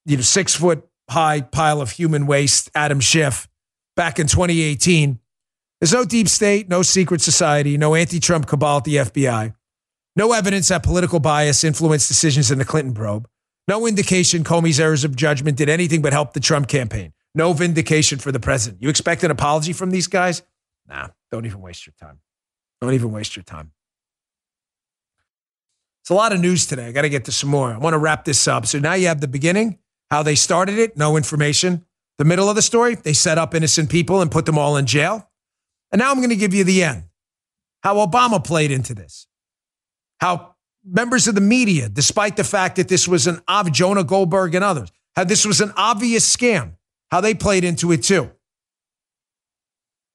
[0.05, 3.47] you know, six foot high pile of human waste, Adam Schiff,
[3.95, 5.19] back in 2018
[5.81, 9.55] there's no deep state, no secret society, no anti Trump cabal at the FBI,
[10.15, 13.27] no evidence that political bias influenced decisions in the Clinton probe,
[13.67, 18.19] no indication Comey's errors of judgment did anything but help the Trump campaign, no vindication
[18.19, 18.79] for the president.
[18.79, 20.43] You expect an apology from these guys?
[20.91, 22.19] Nah, don't even waste your time.
[22.81, 23.71] Don't even waste your time.
[26.01, 26.87] It's a lot of news today.
[26.87, 27.71] I got to get to some more.
[27.71, 28.65] I want to wrap this up.
[28.65, 31.85] So now you have the beginning, how they started it, no information.
[32.17, 34.85] The middle of the story, they set up innocent people and put them all in
[34.85, 35.29] jail.
[35.91, 37.03] And now I'm going to give you the end.
[37.83, 39.27] How Obama played into this.
[40.19, 44.63] How members of the media, despite the fact that this was an Jonah Goldberg and
[44.63, 46.73] others, how this was an obvious scam,
[47.11, 48.31] how they played into it too.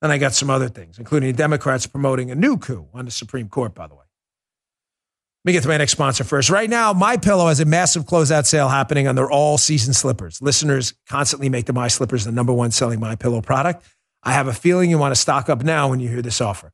[0.02, 3.48] And I got some other things, including Democrats promoting a new coup on the Supreme
[3.48, 4.00] Court, by the way.
[5.44, 6.50] Let me get to my next sponsor first.
[6.50, 10.42] Right now, My Pillow has a massive closeout sale happening on their all-season slippers.
[10.42, 13.86] Listeners constantly make the My Slippers the number one selling My Pillow product.
[14.24, 16.72] I have a feeling you want to stock up now when you hear this offer.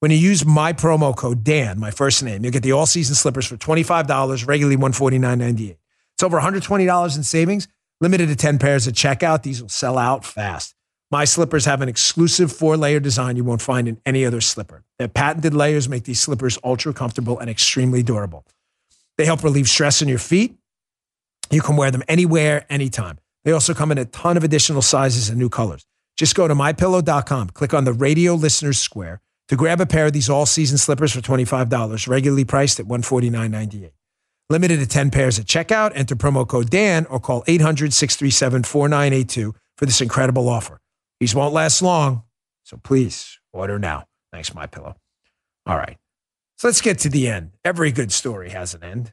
[0.00, 3.46] When you use my promo code Dan, my first name, you'll get the all-season slippers
[3.46, 5.76] for $25, regularly $149.98.
[6.14, 7.68] It's over $120 in savings,
[8.02, 9.42] limited to 10 pairs at checkout.
[9.42, 10.74] These will sell out fast.
[11.12, 14.84] My slippers have an exclusive four layer design you won't find in any other slipper.
[14.98, 18.44] Their patented layers make these slippers ultra comfortable and extremely durable.
[19.18, 20.56] They help relieve stress in your feet.
[21.50, 23.18] You can wear them anywhere, anytime.
[23.44, 25.84] They also come in a ton of additional sizes and new colors.
[26.16, 30.12] Just go to mypillow.com, click on the radio listeners square to grab a pair of
[30.12, 33.90] these all season slippers for $25, regularly priced at $149.98.
[34.48, 35.92] Limited to 10 pairs at checkout.
[35.94, 40.79] Enter promo code Dan or call 800 637 4982 for this incredible offer.
[41.20, 42.24] These won't last long,
[42.64, 44.06] so please order now.
[44.32, 44.96] Thanks, my pillow.
[45.66, 45.98] All right.
[46.56, 47.52] So let's get to the end.
[47.64, 49.12] Every good story has an end.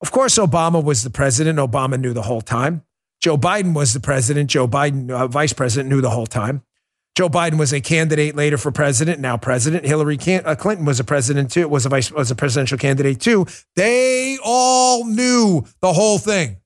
[0.00, 1.58] Of course, Obama was the president.
[1.58, 2.82] Obama knew the whole time.
[3.20, 4.50] Joe Biden was the president.
[4.50, 6.62] Joe Biden, uh, vice president, knew the whole time.
[7.14, 9.86] Joe Biden was a candidate later for president, now president.
[9.86, 13.46] Hillary uh, Clinton was a president too, was a vice, was a presidential candidate too.
[13.76, 16.56] They all knew the whole thing.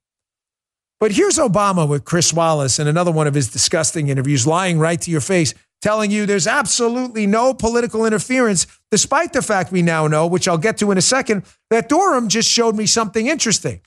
[1.01, 5.01] But here's Obama with Chris Wallace in another one of his disgusting interviews, lying right
[5.01, 10.09] to your face, telling you there's absolutely no political interference, despite the fact we now
[10.09, 13.81] know, which I'll get to in a second, that Durham just showed me something interesting.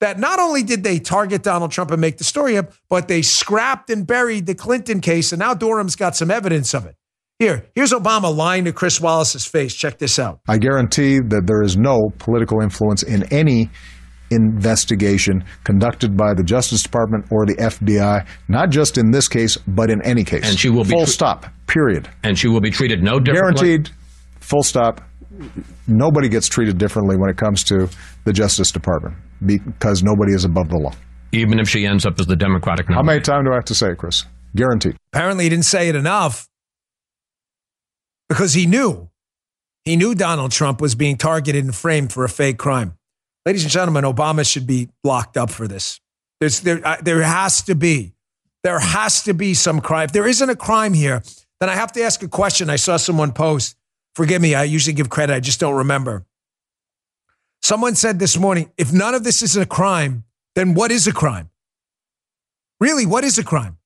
[0.00, 3.22] That not only did they target Donald Trump and make the story up, but they
[3.22, 6.96] scrapped and buried the Clinton case, and now Durham's got some evidence of it.
[7.38, 9.74] Here, here's Obama lying to Chris Wallace's face.
[9.74, 10.40] Check this out.
[10.46, 13.70] I guarantee that there is no political influence in any
[14.30, 19.90] investigation conducted by the Justice Department or the FBI, not just in this case, but
[19.90, 20.48] in any case.
[20.48, 21.46] And she will be full stop.
[21.66, 22.08] Period.
[22.22, 23.68] And she will be treated no differently.
[23.68, 23.90] Guaranteed.
[24.40, 25.00] Full stop.
[25.86, 27.88] Nobody gets treated differently when it comes to
[28.24, 29.14] the Justice Department
[29.44, 30.92] because nobody is above the law.
[31.32, 32.96] Even if she ends up as the Democratic nominee.
[32.96, 34.24] How many times do I have to say it, Chris?
[34.56, 34.96] Guaranteed.
[35.12, 36.48] Apparently, he didn't say it enough
[38.28, 39.10] because he knew.
[39.84, 42.94] He knew Donald Trump was being targeted and framed for a fake crime.
[43.48, 46.02] Ladies and gentlemen, Obama should be locked up for this.
[46.38, 48.12] There's, there, uh, there has to be.
[48.62, 50.04] There has to be some crime.
[50.04, 51.22] If there isn't a crime here,
[51.58, 52.68] then I have to ask a question.
[52.68, 53.74] I saw someone post.
[54.14, 56.26] Forgive me, I usually give credit, I just don't remember.
[57.62, 61.12] Someone said this morning if none of this is a crime, then what is a
[61.14, 61.48] crime?
[62.80, 63.78] Really, what is a crime?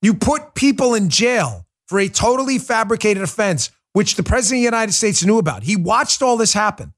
[0.00, 4.76] You put people in jail for a totally fabricated offense, which the President of the
[4.76, 5.64] United States knew about.
[5.64, 6.94] He watched all this happen.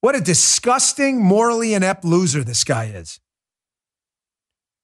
[0.00, 3.20] What a disgusting, morally inept loser this guy is.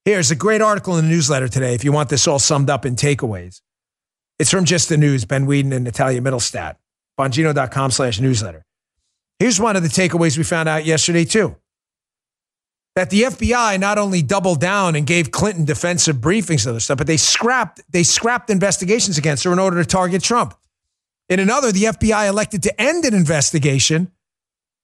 [0.05, 2.85] Here's a great article in the newsletter today if you want this all summed up
[2.85, 3.61] in takeaways.
[4.39, 6.75] It's from Just the News, Ben Whedon and Natalia Mittelstadt,
[7.19, 8.63] bongino.com slash newsletter.
[9.39, 11.55] Here's one of the takeaways we found out yesterday, too.
[12.95, 16.99] That the FBI not only doubled down and gave Clinton defensive briefings and other stuff,
[16.99, 20.53] but they scrapped, they scrapped investigations against her in order to target Trump.
[21.27, 24.11] In another, the FBI elected to end an investigation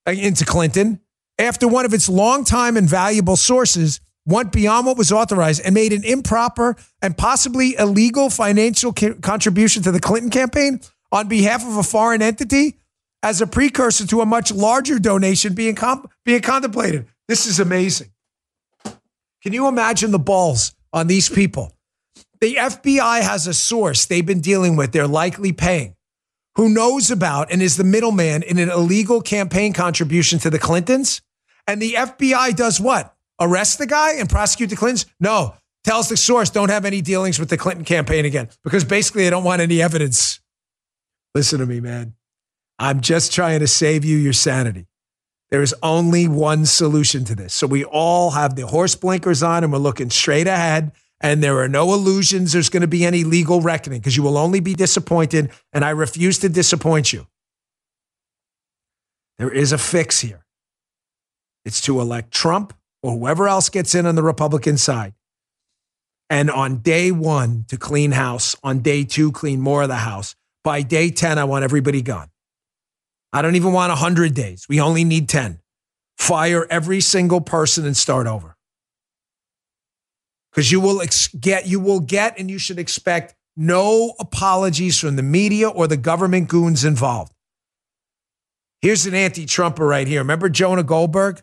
[0.06, 1.00] Uh, into Clinton
[1.38, 5.92] after one of its longtime and valuable sources went beyond what was authorized and made
[5.92, 11.82] an improper and possibly illegal financial contribution to the Clinton campaign on behalf of a
[11.82, 12.78] foreign entity
[13.22, 17.06] as a precursor to a much larger donation being, comp- being contemplated.
[17.26, 18.10] This is amazing.
[19.42, 21.72] Can you imagine the balls on these people?
[22.40, 25.93] The FBI has a source they've been dealing with, they're likely paying
[26.56, 31.20] who knows about and is the middleman in an illegal campaign contribution to the Clintons.
[31.66, 33.14] And the FBI does what?
[33.40, 35.06] Arrest the guy and prosecute the Clintons?
[35.18, 35.54] No.
[35.82, 39.30] Tells the source, don't have any dealings with the Clinton campaign again because basically they
[39.30, 40.40] don't want any evidence.
[41.34, 42.14] Listen to me, man.
[42.78, 44.86] I'm just trying to save you your sanity.
[45.50, 47.54] There is only one solution to this.
[47.54, 50.92] So we all have the horse blinkers on and we're looking straight ahead
[51.24, 54.36] and there are no illusions there's going to be any legal reckoning because you will
[54.36, 57.26] only be disappointed, and I refuse to disappoint you.
[59.38, 60.44] There is a fix here.
[61.64, 65.14] It's to elect Trump or whoever else gets in on the Republican side.
[66.28, 68.54] And on day one, to clean house.
[68.62, 70.36] On day two, clean more of the house.
[70.62, 72.28] By day 10, I want everybody gone.
[73.32, 74.66] I don't even want 100 days.
[74.68, 75.58] We only need 10.
[76.18, 78.53] Fire every single person and start over
[80.54, 85.16] because you will ex- get you will get and you should expect no apologies from
[85.16, 87.32] the media or the government goons involved.
[88.80, 90.20] Here's an anti-Trumper right here.
[90.20, 91.42] Remember Jonah Goldberg?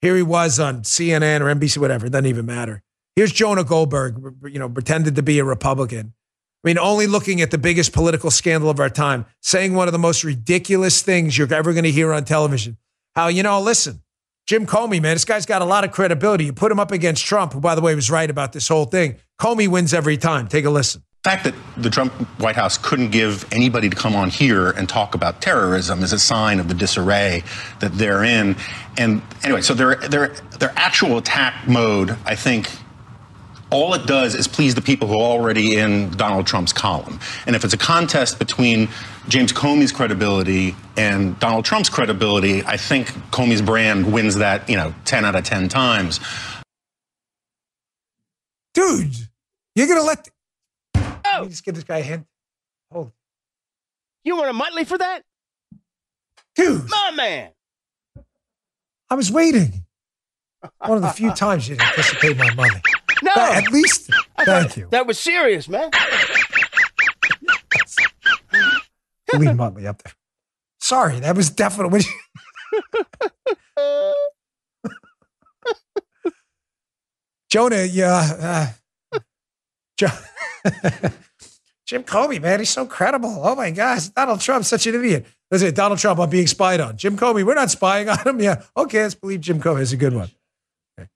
[0.00, 2.06] Here he was on CNN or NBC, whatever.
[2.06, 2.82] It doesn't even matter.
[3.14, 6.12] Here's Jonah Goldberg, you know, pretended to be a Republican.
[6.64, 9.92] I mean, only looking at the biggest political scandal of our time, saying one of
[9.92, 12.76] the most ridiculous things you're ever going to hear on television.
[13.14, 14.02] How, you know, listen,
[14.46, 16.44] Jim Comey, man, this guy's got a lot of credibility.
[16.44, 18.84] You put him up against Trump, who, by the way, was right about this whole
[18.84, 19.16] thing.
[19.40, 20.46] Comey wins every time.
[20.46, 21.02] Take a listen.
[21.24, 24.88] The fact that the Trump White House couldn't give anybody to come on here and
[24.88, 27.42] talk about terrorism is a sign of the disarray
[27.80, 28.54] that they're in.
[28.96, 30.28] And anyway, so their their
[30.60, 32.70] their actual attack mode, I think,
[33.70, 37.18] all it does is please the people who are already in Donald Trump's column.
[37.46, 38.88] And if it's a contest between
[39.28, 44.94] James Comey's credibility and Donald Trump's credibility, I think Comey's brand wins that, you know,
[45.04, 46.20] 10 out of 10 times.
[48.74, 49.14] Dude,
[49.74, 50.28] you're going to let.
[50.94, 51.20] Oh!
[51.24, 52.26] Let me just give this guy a hint.
[52.92, 53.12] Hold.
[54.22, 55.22] You want a Muttley for that?
[56.54, 56.88] Dude.
[56.88, 57.50] My man.
[59.08, 59.84] I was waiting.
[60.78, 62.80] One of the few times you didn't anticipate my money.
[63.22, 63.32] No.
[63.34, 64.10] At least,
[64.40, 64.88] thank you.
[64.90, 65.90] That was serious, man.
[69.34, 70.12] Leave Muttley up there.
[70.80, 72.02] Sorry, that was definitely.
[77.50, 78.72] Jonah, yeah.
[79.12, 79.18] Uh,
[79.98, 80.08] jo-
[81.86, 83.40] Jim Comey, man, he's so credible.
[83.42, 85.26] Oh my gosh, Donald Trump's such an idiot.
[85.50, 86.96] Listen, Donald Trump, I'm being spied on.
[86.96, 88.40] Jim Comey, we're not spying on him.
[88.40, 90.28] Yeah, okay, let's believe Jim Comey is a good one.
[90.98, 91.08] Okay.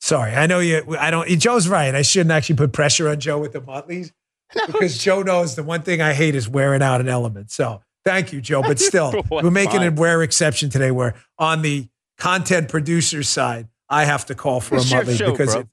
[0.00, 0.96] Sorry, I know you.
[0.98, 1.28] I don't.
[1.40, 1.92] Joe's right.
[1.94, 4.12] I shouldn't actually put pressure on Joe with the Muttleys
[4.66, 7.50] because Joe knows the one thing I hate is wearing out an element.
[7.50, 8.62] So thank you, Joe.
[8.62, 11.88] But still, we're making a rare exception today where on the
[12.18, 15.68] content producer side, I have to call for a show, because, it,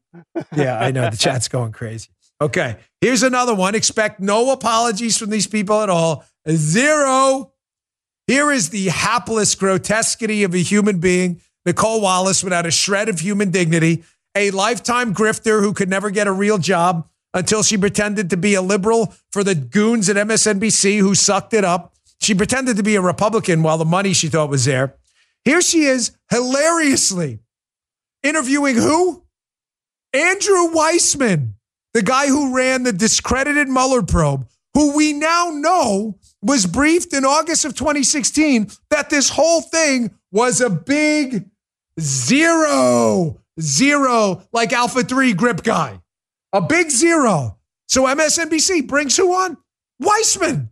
[0.56, 2.10] yeah, I know the chat's going crazy.
[2.42, 3.76] Okay, here's another one.
[3.76, 6.26] Expect no apologies from these people at all.
[6.50, 7.54] Zero.
[8.28, 13.20] Here is the hapless grotesquity of a human being, Nicolle Wallace, without a shred of
[13.20, 14.04] human dignity,
[14.36, 18.54] a lifetime grifter who could never get a real job until she pretended to be
[18.56, 21.94] a liberal for the goons at MSNBC who sucked it up.
[22.22, 24.96] She pretended to be a Republican while the money she thought was there.
[25.46, 27.40] Here she is, hilariously
[28.24, 29.24] interviewing who?
[30.14, 31.54] Andrew Weissmann,
[31.94, 37.26] the guy who ran the discredited Mueller probe, who we now know was briefed in
[37.26, 41.50] August of 2016 that this whole thing was a big
[42.00, 46.00] zero, zero, like Alpha 3 grip guy.
[46.54, 47.58] A big zero.
[47.88, 49.58] So MSNBC brings who on?
[50.02, 50.70] Weissmann.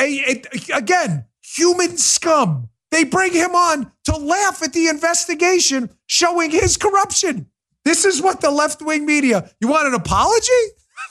[0.00, 0.04] A,
[0.42, 2.68] a- again, human scum.
[2.90, 7.46] They bring him on to laugh at the investigation showing his corruption.
[7.84, 9.50] This is what the left wing media.
[9.60, 10.50] You want an apology?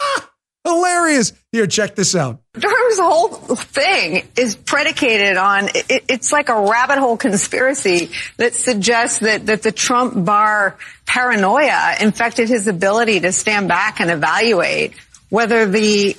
[0.66, 1.34] Hilarious.
[1.52, 2.42] Here, check this out.
[2.58, 9.20] Durham's whole thing is predicated on it, it's like a rabbit hole conspiracy that suggests
[9.20, 14.94] that, that the Trump bar paranoia infected his ability to stand back and evaluate
[15.30, 16.16] whether the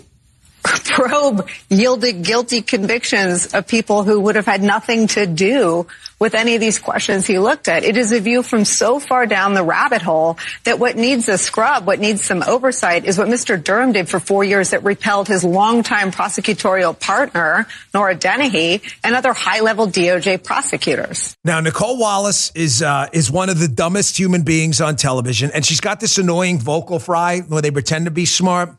[0.84, 5.86] probe yielded guilty convictions of people who would have had nothing to do
[6.18, 7.84] with any of these questions he looked at.
[7.84, 11.36] It is a view from so far down the rabbit hole that what needs a
[11.36, 13.62] scrub, what needs some oversight is what Mr.
[13.62, 19.34] Durham did for four years that repelled his longtime prosecutorial partner, Nora Dennehy, and other
[19.34, 21.36] high-level DOJ prosecutors.
[21.44, 25.64] Now, Nicolle Wallace is uh, is one of the dumbest human beings on television, and
[25.64, 28.74] she's got this annoying vocal fry where they pretend to be smart.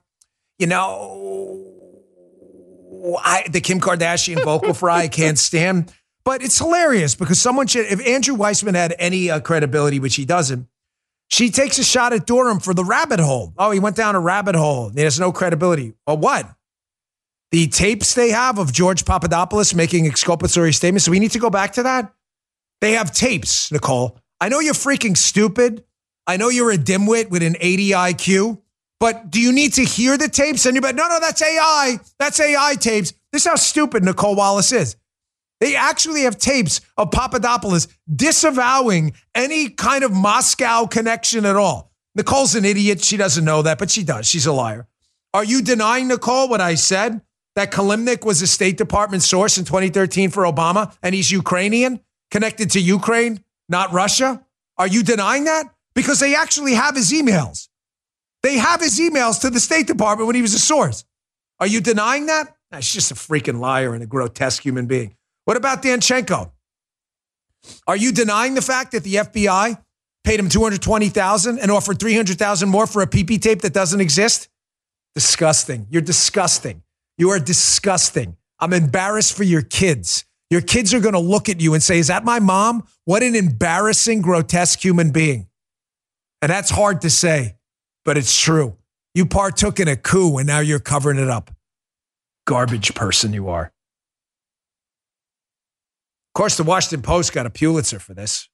[0.58, 1.67] You know,
[3.20, 5.94] I, the Kim Kardashian vocal fry I can't stand,
[6.24, 7.86] but it's hilarious because someone should.
[7.86, 10.68] If Andrew Weissmann had any uh, credibility, which he doesn't,
[11.30, 13.54] she takes a shot at Durham for the rabbit hole.
[13.58, 14.90] Oh, he went down a rabbit hole.
[14.90, 15.94] He has no credibility.
[16.06, 16.50] Well, what?
[17.52, 21.06] The tapes they have of George Papadopoulos making exculpatory statements.
[21.06, 22.14] So we need to go back to that.
[22.82, 24.18] They have tapes, Nicolle.
[24.40, 25.84] I know you're freaking stupid.
[26.28, 28.62] I know you're a dimwit with an 80 IQ,
[29.00, 30.66] but do you need to hear the tapes?
[30.66, 30.96] Anybody?
[30.96, 32.00] No, no, that's AI.
[32.20, 33.14] That's AI tapes.
[33.32, 34.96] This is how stupid Nicolle Wallace is.
[35.60, 41.92] They actually have tapes of Papadopoulos disavowing any kind of Moscow connection at all.
[42.16, 43.04] Nicolle's an idiot.
[43.04, 44.28] She doesn't know that, but she does.
[44.28, 44.88] She's a liar.
[45.34, 47.22] Are you denying, Nicolle, what I said?
[47.56, 52.72] That Kilimnik was a State Department source in 2013 for Obama and he's Ukrainian, connected
[52.72, 54.44] to Ukraine, not Russia?
[54.78, 55.66] Are you denying that?
[55.96, 57.67] Because they actually have his emails.
[58.48, 61.04] They have his emails to the State Department when he was a source.
[61.60, 62.56] Are you denying that?
[62.72, 65.18] That's just a freaking liar and a grotesque human being.
[65.44, 66.52] What about Danchenko?
[67.88, 69.84] Are you denying the fact that the FBI
[70.24, 74.48] paid him 220,000 and offered 300,000 more for a PP tape that doesn't exist?
[75.14, 75.86] Disgusting.
[75.90, 76.84] You're disgusting.
[77.18, 78.38] You are disgusting.
[78.62, 80.24] I'm embarrassed for your kids.
[80.50, 82.88] Your kids are going to look at you and say, Is that my mom?
[83.04, 85.50] What an embarrassing, grotesque human being.
[86.42, 87.57] And that's hard to say,
[88.08, 88.78] but it's true.
[89.14, 91.52] You partook in a coup and now you're covering it up.
[92.46, 93.66] Garbage person you are.
[96.30, 98.48] Of course, the Washington Post got a Pulitzer for this.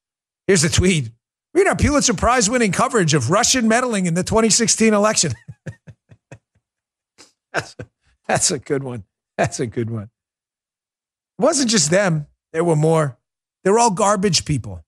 [0.48, 1.12] Here's a tweet.
[1.54, 5.34] Read our Pulitzer Prize winning coverage of Russian meddling in the 2016 election.
[7.54, 7.86] that's, a,
[8.28, 9.04] that's a good one.
[9.38, 10.10] That's a good one.
[11.38, 13.20] It wasn't just them, there were more.
[13.64, 14.84] They're all garbage people.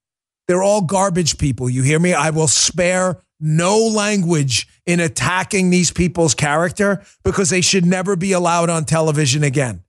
[0.47, 1.69] They're all garbage people.
[1.69, 2.15] You hear me?
[2.15, 8.31] I will spare no language in attacking these people's character because they should never be
[8.31, 9.83] allowed on television again,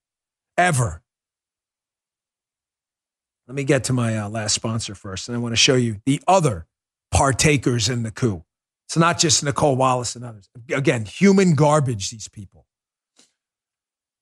[0.56, 1.02] ever.
[3.46, 6.00] Let me get to my uh, last sponsor first, and I want to show you
[6.04, 6.66] the other
[7.12, 8.44] partakers in the coup.
[8.88, 10.48] It's not just Nicolle Wallace and others.
[10.72, 12.66] Again, human garbage, these people.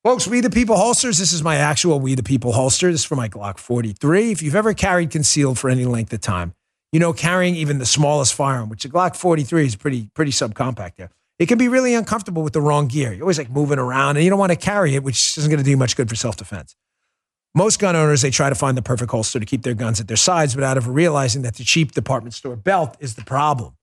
[0.03, 1.17] Folks, We the People holsters.
[1.17, 2.93] This is my actual We the People holster.
[2.93, 4.33] This is for my Glock 43.
[4.33, 6.55] If you've ever carried concealed for any length of time,
[6.95, 10.95] you know, carrying even the smallest firearm, which the Glock 43 is pretty, pretty subcompact
[10.95, 11.11] there.
[11.41, 13.13] It can be really uncomfortable with the wrong gear.
[13.13, 15.59] You're always like moving around and you don't want to carry it, which isn't going
[15.59, 16.77] to do much good for self defense.
[17.53, 20.07] Most gun owners, they try to find the perfect holster to keep their guns at
[20.07, 23.77] their sides without ever realizing that the cheap department store belt is the problem.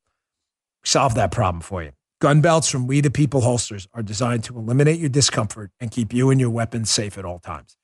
[0.86, 1.92] Solve that problem for you.
[2.22, 6.14] Gun belts from We the People holsters are designed to eliminate your discomfort and keep
[6.14, 7.76] you and your weapons safe at all times.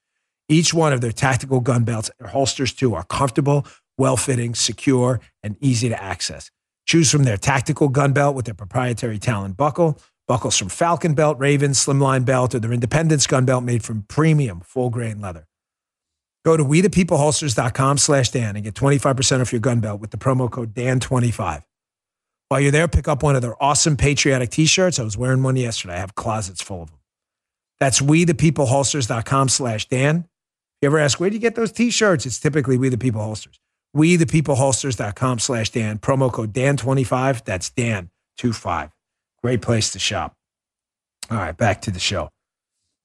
[0.48, 3.66] Each one of their tactical gun belts, their holsters too, are comfortable,
[3.98, 6.52] well fitting, secure, and easy to access.
[6.86, 11.38] Choose from their tactical gun belt with their proprietary Talon buckle, buckles from Falcon Belt,
[11.40, 15.48] Raven, Slimline Belt, or their Independence gun belt made from premium full grain leather.
[16.46, 20.50] Go to wethepeopleholsters.com slash Dan and get 25% off your gun belt with the promo
[20.50, 21.64] code Dan25.
[22.48, 24.98] While you're there, pick up one of their awesome patriotic t-shirts.
[24.98, 25.96] I was wearing one yesterday.
[25.96, 27.00] I have closets full of them.
[27.82, 30.20] That's wethepeopleholsters.com slash Dan.
[30.20, 30.26] If
[30.84, 32.26] you ever ask, where do you get those t-shirts?
[32.26, 33.60] It's typically We the People Holsters.
[33.98, 35.98] WeThePeopleHolsters.com slash Dan.
[35.98, 37.44] Promo code Dan25.
[37.44, 38.92] That's Dan25.
[39.44, 40.34] Great place to shop.
[41.30, 42.30] All right, back to the show.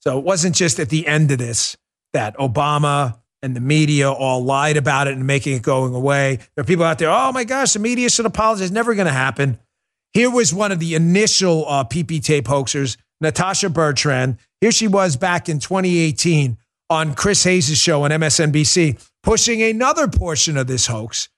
[0.00, 1.76] So it wasn't just at the end of this
[2.12, 6.36] that Obama and the media all lied about it and making it going away.
[6.54, 8.70] There are people out there, oh my gosh, the media should apologize.
[8.70, 9.58] Never going to happen.
[10.12, 14.38] Here was one of the initial uh, PP tape hoaxers, Natasha Bertrand.
[14.60, 16.58] Here she was back in 2018
[16.90, 21.28] on Chris Hayes' show on MSNBC, pushing another portion of this hoax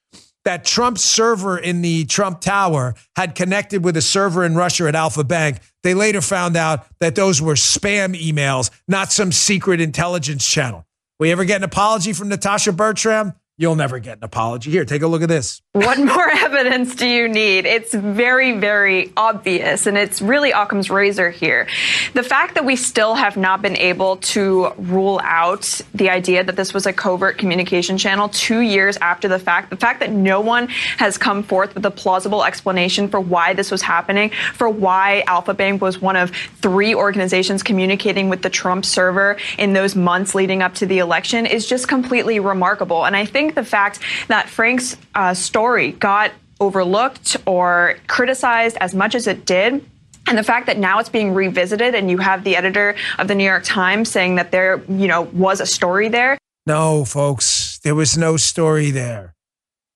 [0.44, 4.94] that Trump's server in the Trump Tower had connected with a server in Russia at
[4.94, 5.58] Alpha Bank.
[5.82, 10.84] They later found out that those were spam emails, not some secret intelligence channel.
[11.18, 13.34] We ever get an apology from Natasha Bertrand?
[13.56, 14.72] You'll never get an apology.
[14.72, 15.62] Here, take a look at this.
[15.74, 17.66] What more evidence do you need?
[17.66, 21.68] It's very, very obvious, and it's really Occam's razor here.
[22.14, 26.56] The fact that we still have not been able to rule out the idea that
[26.56, 30.40] this was a covert communication channel two years after the fact, the fact that no
[30.40, 30.66] one
[30.98, 35.54] has come forth with a plausible explanation for why this was happening, for why Alpha
[35.54, 40.60] Bank was one of three organizations communicating with the Trump server in those months leading
[40.60, 43.06] up to the election is just completely remarkable.
[43.06, 48.94] And I think think the fact that Frank's uh, story got overlooked or criticized as
[48.94, 49.84] much as it did
[50.26, 53.34] and the fact that now it's being revisited and you have the editor of the
[53.34, 56.38] New York Times saying that there, you know, was a story there.
[56.66, 59.34] No, folks, there was no story there.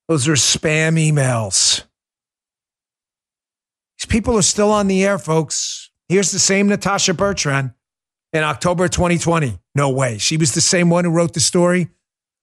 [0.09, 1.85] Those are spam emails.
[3.99, 5.91] These people are still on the air, folks.
[6.11, 7.73] Here's the same Natasha Bertrand
[8.35, 9.59] in October 2020.
[9.75, 10.19] No way.
[10.19, 11.89] She was the same one who wrote the story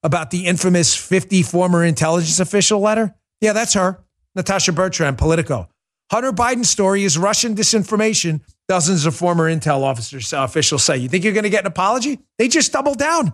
[0.05, 3.15] about the infamous 50 former intelligence official letter?
[3.41, 5.67] Yeah, that's her, Natasha Bertrand, Politico.
[6.11, 10.97] Hunter Biden's story is Russian disinformation, dozens of former intel officers, uh, officials say.
[10.97, 12.19] You think you're going to get an apology?
[12.37, 13.33] They just doubled down.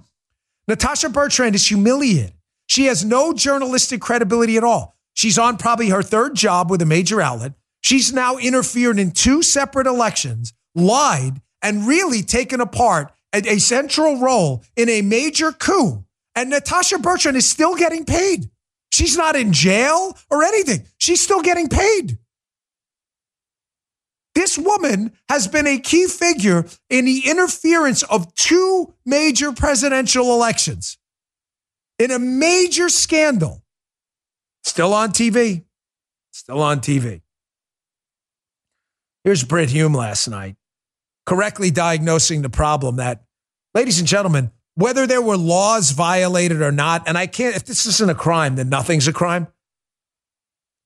[0.69, 2.34] Natasha Bertrand is humiliated.
[2.67, 4.95] She has no journalistic credibility at all.
[5.13, 7.51] She's on probably her third job with a major outlet.
[7.82, 14.19] She's now interfered in two separate elections, lied, and really taken apart a, a central
[14.19, 16.05] role in a major coup
[16.36, 18.49] and Natasha Bertrand is still getting paid.
[18.91, 20.86] She's not in jail or anything.
[20.97, 22.17] She's still getting paid.
[24.34, 30.97] This woman has been a key figure in the interference of two major presidential elections
[31.99, 33.63] in a major scandal.
[34.63, 35.65] Still on TV.
[36.32, 37.21] Still on TV.
[39.23, 40.55] Here's Brit Hume last night,
[41.25, 43.23] correctly diagnosing the problem that,
[43.75, 44.51] ladies and gentlemen,
[44.82, 48.55] whether there were laws violated or not, and I can't, if this isn't a crime,
[48.55, 49.47] then nothing's a crime.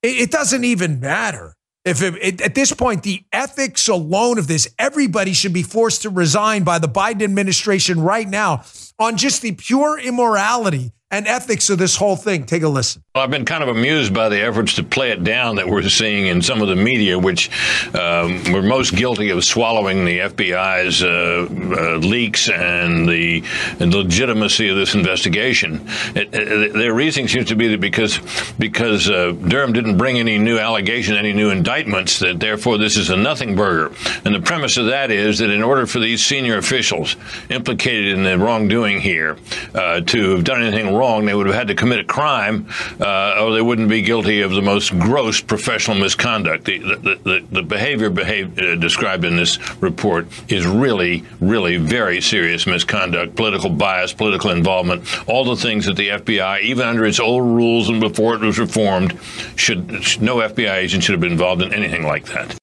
[0.04, 1.56] It, it doesn't even matter.
[1.86, 6.02] If it, it, at this point, the ethics alone of this, everybody should be forced
[6.02, 8.64] to resign by the Biden administration right now
[9.00, 12.46] on just the pure immorality and ethics of this whole thing.
[12.46, 13.04] Take a listen.
[13.14, 15.88] Well, I've been kind of amused by the efforts to play it down that we're
[15.88, 17.50] seeing in some of the media, which
[17.96, 23.44] um, were most guilty of swallowing the FBI's uh, uh, leaks and the,
[23.80, 25.88] legitimacy of this investigation.
[26.16, 28.20] It, it, their reasoning seems to be that because
[28.58, 33.10] because uh, Durham didn't bring any new allegations, any new indictments, that therefore this is
[33.10, 33.96] a nothing burger.
[34.26, 37.16] And the premise of that is that in order for these senior officials
[37.50, 39.38] implicated in the wrongdoing here
[39.74, 42.68] uh, to have done anything wrong, they would have had to commit a crime,
[43.00, 46.66] uh, or they wouldn't be guilty of the most gross professional misconduct.
[46.66, 52.66] The, the, the, the behavior uh, described in this report is really, really very serious
[52.66, 57.44] misconduct, political bias, political involvement, all the things that the FBI, even under its old
[57.44, 59.20] rules and before it was reformed,
[59.56, 59.88] should
[60.22, 62.58] no FBI agent should have been involved in anything like that.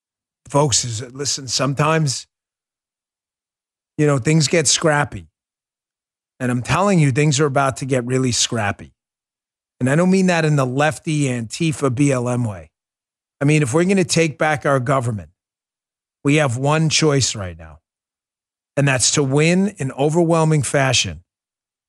[0.48, 2.26] Folks, listen, sometimes,
[3.96, 5.26] you know, things get scrappy.
[6.42, 8.92] And I'm telling you, things are about to get really scrappy.
[9.78, 12.72] And I don't mean that in the lefty Antifa BLM way.
[13.40, 15.30] I mean, if we're going to take back our government,
[16.24, 17.78] we have one choice right now,
[18.76, 21.22] and that's to win in overwhelming fashion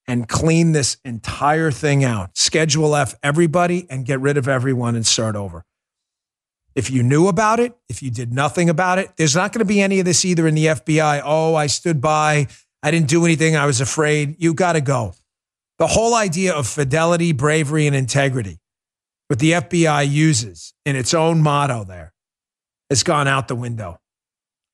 [0.08, 2.38] and clean this entire thing out.
[2.38, 5.66] Schedule F everybody and get rid of everyone and start over.
[6.76, 9.66] If you knew about it, if you did nothing about it, there's not going to
[9.66, 11.24] be any of this either in the FBI.
[11.26, 12.48] Oh, I stood by
[12.84, 13.56] I didn't do anything.
[13.56, 14.36] I was afraid.
[14.40, 15.16] You got to go.
[15.80, 18.60] The whole idea of fidelity, bravery, and integrity,
[19.30, 22.14] what the FBI uses in its own motto there,
[22.90, 24.00] has gone out the window.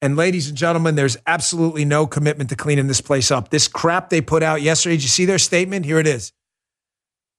[0.02, 3.50] And ladies and gentlemen, there's absolutely no commitment to cleaning this place up.
[3.50, 5.86] This crap they put out yesterday, did you see their statement?
[5.86, 6.34] Here it is.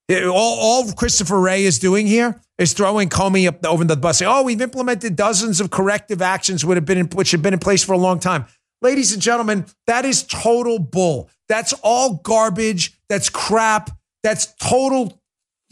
[0.08, 4.18] It, all, all Christopher Wray is doing here is throwing Comey up over the bus,
[4.18, 7.54] saying, "Oh, we've implemented dozens of corrective actions would have been in, which have been
[7.54, 8.46] in place for a long time."
[8.82, 11.28] Ladies and gentlemen, that is total bull.
[11.48, 12.98] That's all garbage.
[13.08, 13.90] That's crap.
[14.22, 15.20] That's total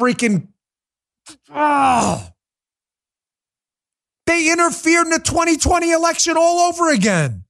[0.00, 0.48] freaking.
[1.54, 2.28] Oh.
[4.26, 7.44] They interfered in the 2020 election all over again,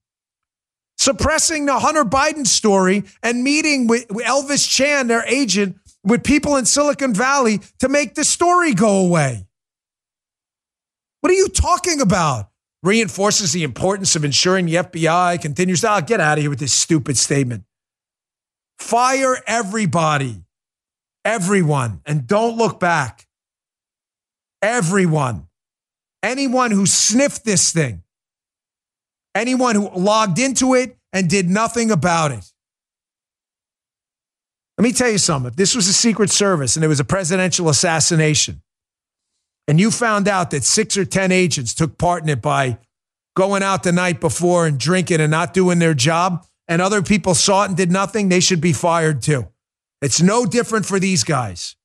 [0.97, 6.65] suppressing the Hunter Biden story and meeting with Elvis Chan, their agent, with people in
[6.65, 9.45] Silicon Valley to make the story go away.
[11.19, 12.49] What are you talking about?
[12.83, 16.59] Reinforces the importance of ensuring the FBI continues to oh, get out of here with
[16.59, 17.63] this stupid statement.
[18.77, 20.43] Fire everybody,
[21.25, 23.27] everyone, and don't look back.
[24.61, 25.47] Everyone,
[26.23, 28.03] anyone who sniffed this thing,
[29.35, 32.45] anyone who logged into it and did nothing about it.
[34.77, 35.49] Let me tell you something.
[35.49, 38.61] If this was a Secret Service and it was a presidential assassination,
[39.69, 42.79] and you found out that six or 10 agents took part in it by
[43.35, 47.35] going out the night before and drinking and not doing their job, and other people
[47.35, 49.47] saw it and did nothing, they should be fired too.
[50.01, 51.75] It's no different for these guys.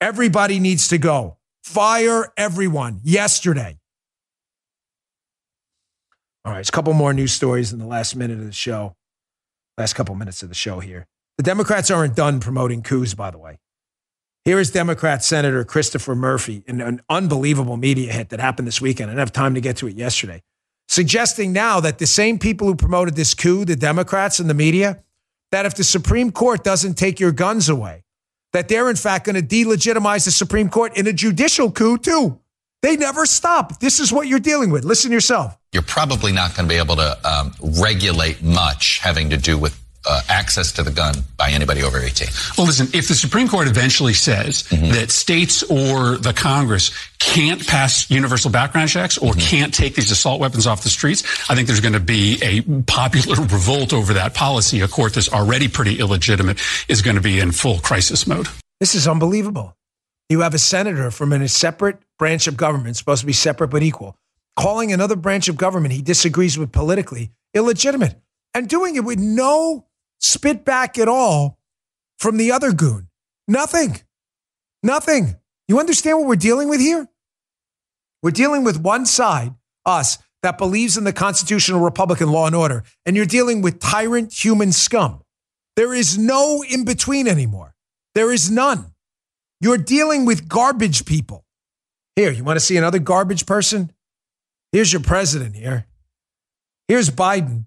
[0.00, 1.38] Everybody needs to go.
[1.64, 3.80] Fire everyone yesterday.
[6.44, 8.94] All right, it's a couple more news stories in the last minute of the show.
[9.76, 11.08] Last couple minutes of the show here.
[11.36, 13.58] The Democrats aren't done promoting coups, by the way.
[14.48, 19.10] Here is Democrat Senator Christopher Murphy in an unbelievable media hit that happened this weekend.
[19.10, 20.42] I didn't have time to get to it yesterday.
[20.88, 25.02] Suggesting now that the same people who promoted this coup, the Democrats and the media,
[25.50, 28.04] that if the Supreme Court doesn't take your guns away,
[28.54, 32.40] that they're in fact going to delegitimize the Supreme Court in a judicial coup too.
[32.80, 33.80] They never stop.
[33.80, 34.82] This is what you're dealing with.
[34.82, 35.58] Listen yourself.
[35.74, 39.78] You're probably not going to be able to um, regulate much having to do with
[40.08, 42.28] uh, access to the gun by anybody over 18.
[42.56, 44.92] Well, listen, if the Supreme Court eventually says mm-hmm.
[44.92, 49.40] that states or the Congress can't pass universal background checks or mm-hmm.
[49.40, 52.62] can't take these assault weapons off the streets, I think there's going to be a
[52.82, 54.80] popular revolt over that policy.
[54.80, 58.48] A court that's already pretty illegitimate is going to be in full crisis mode.
[58.80, 59.76] This is unbelievable.
[60.28, 63.82] You have a senator from a separate branch of government, supposed to be separate but
[63.82, 64.16] equal,
[64.56, 68.16] calling another branch of government he disagrees with politically illegitimate
[68.54, 69.86] and doing it with no
[70.18, 71.58] spit back at all
[72.18, 73.08] from the other goon.
[73.46, 74.00] Nothing.
[74.82, 75.36] Nothing.
[75.66, 77.08] You understand what we're dealing with here?
[78.22, 79.54] We're dealing with one side,
[79.86, 84.32] us, that believes in the constitutional Republican law and order, and you're dealing with tyrant
[84.32, 85.22] human scum.
[85.76, 87.74] There is no in between anymore.
[88.14, 88.94] There is none.
[89.60, 91.44] You're dealing with garbage people.
[92.16, 93.92] Here, you want to see another garbage person?
[94.72, 95.86] Here's your president here.
[96.88, 97.66] Here's Biden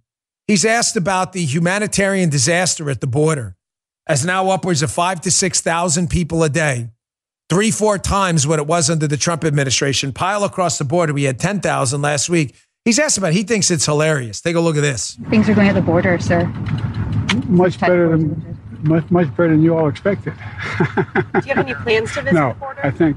[0.51, 3.55] He's asked about the humanitarian disaster at the border,
[4.05, 6.89] as now upwards of five to 6,000 people a day,
[7.49, 11.13] three, four times what it was under the Trump administration, pile across the border.
[11.13, 12.53] We had 10,000 last week.
[12.83, 13.35] He's asked about it.
[13.35, 14.41] He thinks it's hilarious.
[14.41, 15.17] Take a look at this.
[15.29, 16.45] Things are going at the border, sir.
[17.47, 20.33] Much better than much much better than you all expected.
[20.33, 22.85] Do you have any plans to visit no, the border?
[22.85, 23.15] I think.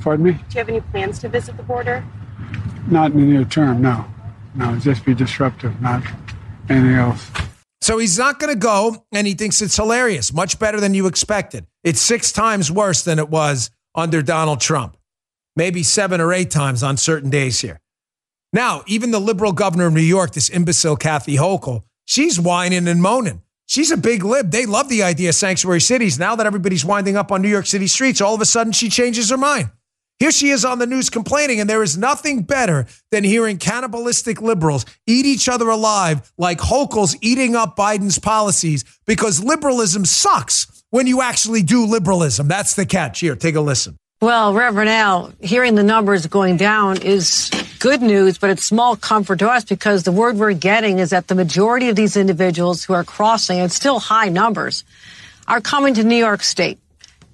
[0.00, 0.32] Pardon me?
[0.32, 2.02] Do you have any plans to visit the border?
[2.86, 3.82] Not in the near term.
[3.82, 4.06] No,
[4.54, 4.78] no.
[4.78, 6.02] Just be disruptive, not
[6.70, 7.30] anything else.
[7.80, 11.06] So he's not going to go, and he thinks it's hilarious, much better than you
[11.06, 11.66] expected.
[11.84, 14.96] It's six times worse than it was under Donald Trump,
[15.56, 17.80] maybe seven or eight times on certain days here.
[18.52, 23.02] Now, even the liberal governor of New York, this imbecile Kathy Hochul, she's whining and
[23.02, 23.42] moaning.
[23.66, 24.50] She's a big lib.
[24.50, 26.18] They love the idea of sanctuary cities.
[26.18, 28.88] Now that everybody's winding up on New York City streets, all of a sudden she
[28.88, 29.70] changes her mind.
[30.18, 34.42] Here she is on the news complaining, and there is nothing better than hearing cannibalistic
[34.42, 41.06] liberals eat each other alive like Hochul's eating up Biden's policies because liberalism sucks when
[41.06, 42.48] you actually do liberalism.
[42.48, 43.20] That's the catch.
[43.20, 43.96] Here, take a listen.
[44.20, 49.38] Well, Reverend Al, hearing the numbers going down is good news, but it's small comfort
[49.38, 52.94] to us because the word we're getting is that the majority of these individuals who
[52.94, 54.82] are crossing, it's still high numbers,
[55.46, 56.80] are coming to New York State.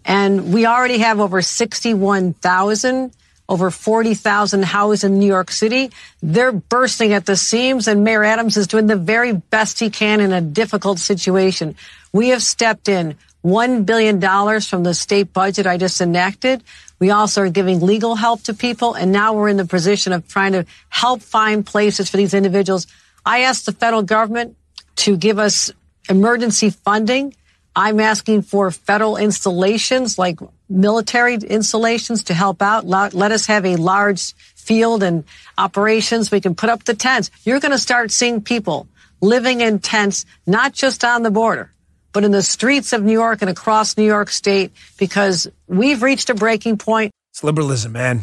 [0.04, 3.12] And we already have over 61,000,
[3.48, 5.90] over 40,000 housed in New York City.
[6.22, 10.20] They're bursting at the seams, and Mayor Adams is doing the very best he can
[10.20, 11.76] in a difficult situation.
[12.12, 14.20] We have stepped in $1 billion
[14.60, 16.62] from the state budget I just enacted.
[16.98, 20.26] We also are giving legal help to people, and now we're in the position of
[20.28, 22.86] trying to help find places for these individuals.
[23.26, 24.56] I asked the federal government
[24.96, 25.70] to give us
[26.08, 27.34] emergency funding
[27.76, 32.84] I'm asking for federal installations like military installations to help out.
[32.86, 35.24] Let us have a large field and
[35.58, 36.30] operations.
[36.30, 37.30] We can put up the tents.
[37.44, 38.86] You're going to start seeing people
[39.20, 41.70] living in tents, not just on the border,
[42.12, 46.30] but in the streets of New York and across New York State because we've reached
[46.30, 47.10] a breaking point.
[47.32, 48.22] It's liberalism, man.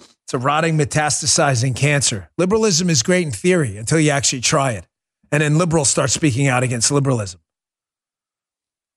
[0.00, 2.30] It's a rotting, metastasizing cancer.
[2.36, 4.86] Liberalism is great in theory until you actually try it.
[5.30, 7.40] And then liberals start speaking out against liberalism.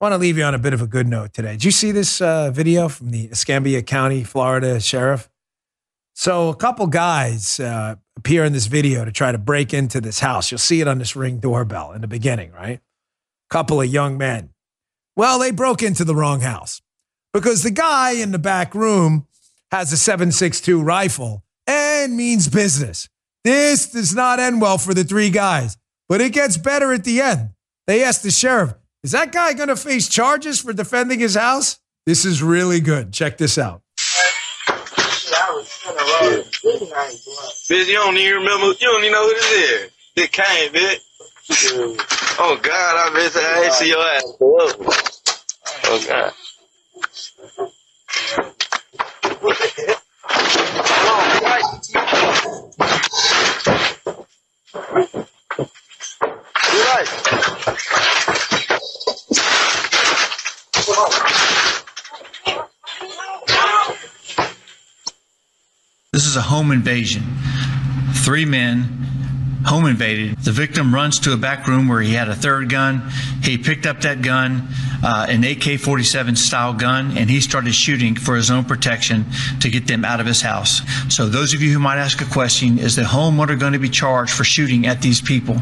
[0.02, 1.54] Want to leave you on a bit of a good note today.
[1.54, 5.30] Did you see this uh, video from the Escambia County, Florida sheriff?
[6.14, 10.20] So, a couple guys uh, appear in this video to try to break into this
[10.20, 10.52] house.
[10.52, 12.82] You'll see it on this ring doorbell in the beginning, right?
[13.50, 14.50] Couple of young men.
[15.16, 16.82] Well, they broke into the wrong house
[17.34, 19.28] because the guy in the back room
[19.72, 23.08] has a 7.62 rifle and means business.
[23.46, 25.78] This does not end well for the three guys,
[26.10, 27.52] but it gets better at the end.
[27.88, 28.74] They asked the sheriff,
[29.06, 31.80] is that guy going to face charges for defending his house?
[32.08, 33.14] This is really good.
[33.14, 33.84] Check this out.
[37.70, 39.91] Bitch, you don't even remember, you don't even know who this is.
[40.16, 41.01] It came, bitch.
[42.39, 44.24] Oh, God, I miss I ain't see your ass.
[45.84, 46.34] Oh, God.
[56.74, 58.24] You're right.
[66.14, 67.24] This is a home invasion.
[68.14, 69.24] Three men
[69.66, 70.38] home invaded.
[70.38, 73.09] The victim runs to a back room where he had a third gun.
[73.41, 74.68] He picked up that gun,
[75.03, 79.26] uh, an AK 47 style gun, and he started shooting for his own protection
[79.59, 80.82] to get them out of his house.
[81.13, 83.89] So, those of you who might ask a question is the homeowner going to be
[83.89, 85.57] charged for shooting at these people?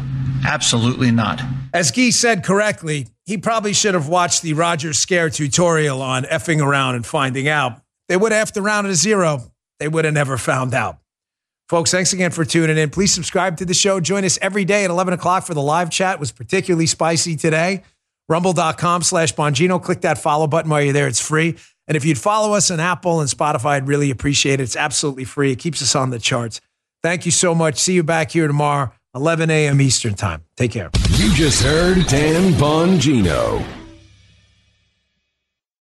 [0.46, 1.40] Absolutely not.
[1.72, 6.62] As Guy said correctly, he probably should have watched the Roger Scare tutorial on effing
[6.62, 7.80] around and finding out.
[8.08, 9.50] They would have to round to zero.
[9.80, 10.98] They would have never found out.
[11.68, 12.90] Folks, thanks again for tuning in.
[12.90, 13.98] Please subscribe to the show.
[13.98, 16.14] Join us every day at 11 o'clock for the live chat.
[16.14, 17.82] It was particularly spicy today.
[18.28, 19.82] Rumble.com slash Bongino.
[19.82, 21.06] Click that follow button while you're there.
[21.06, 21.56] It's free.
[21.86, 24.64] And if you'd follow us on Apple and Spotify, I'd really appreciate it.
[24.64, 25.52] It's absolutely free.
[25.52, 26.60] It keeps us on the charts.
[27.02, 27.78] Thank you so much.
[27.78, 28.92] See you back here tomorrow.
[29.14, 29.80] 11 a.m.
[29.80, 30.42] Eastern Time.
[30.56, 30.90] Take care.
[31.10, 33.83] You just heard Dan Bongino.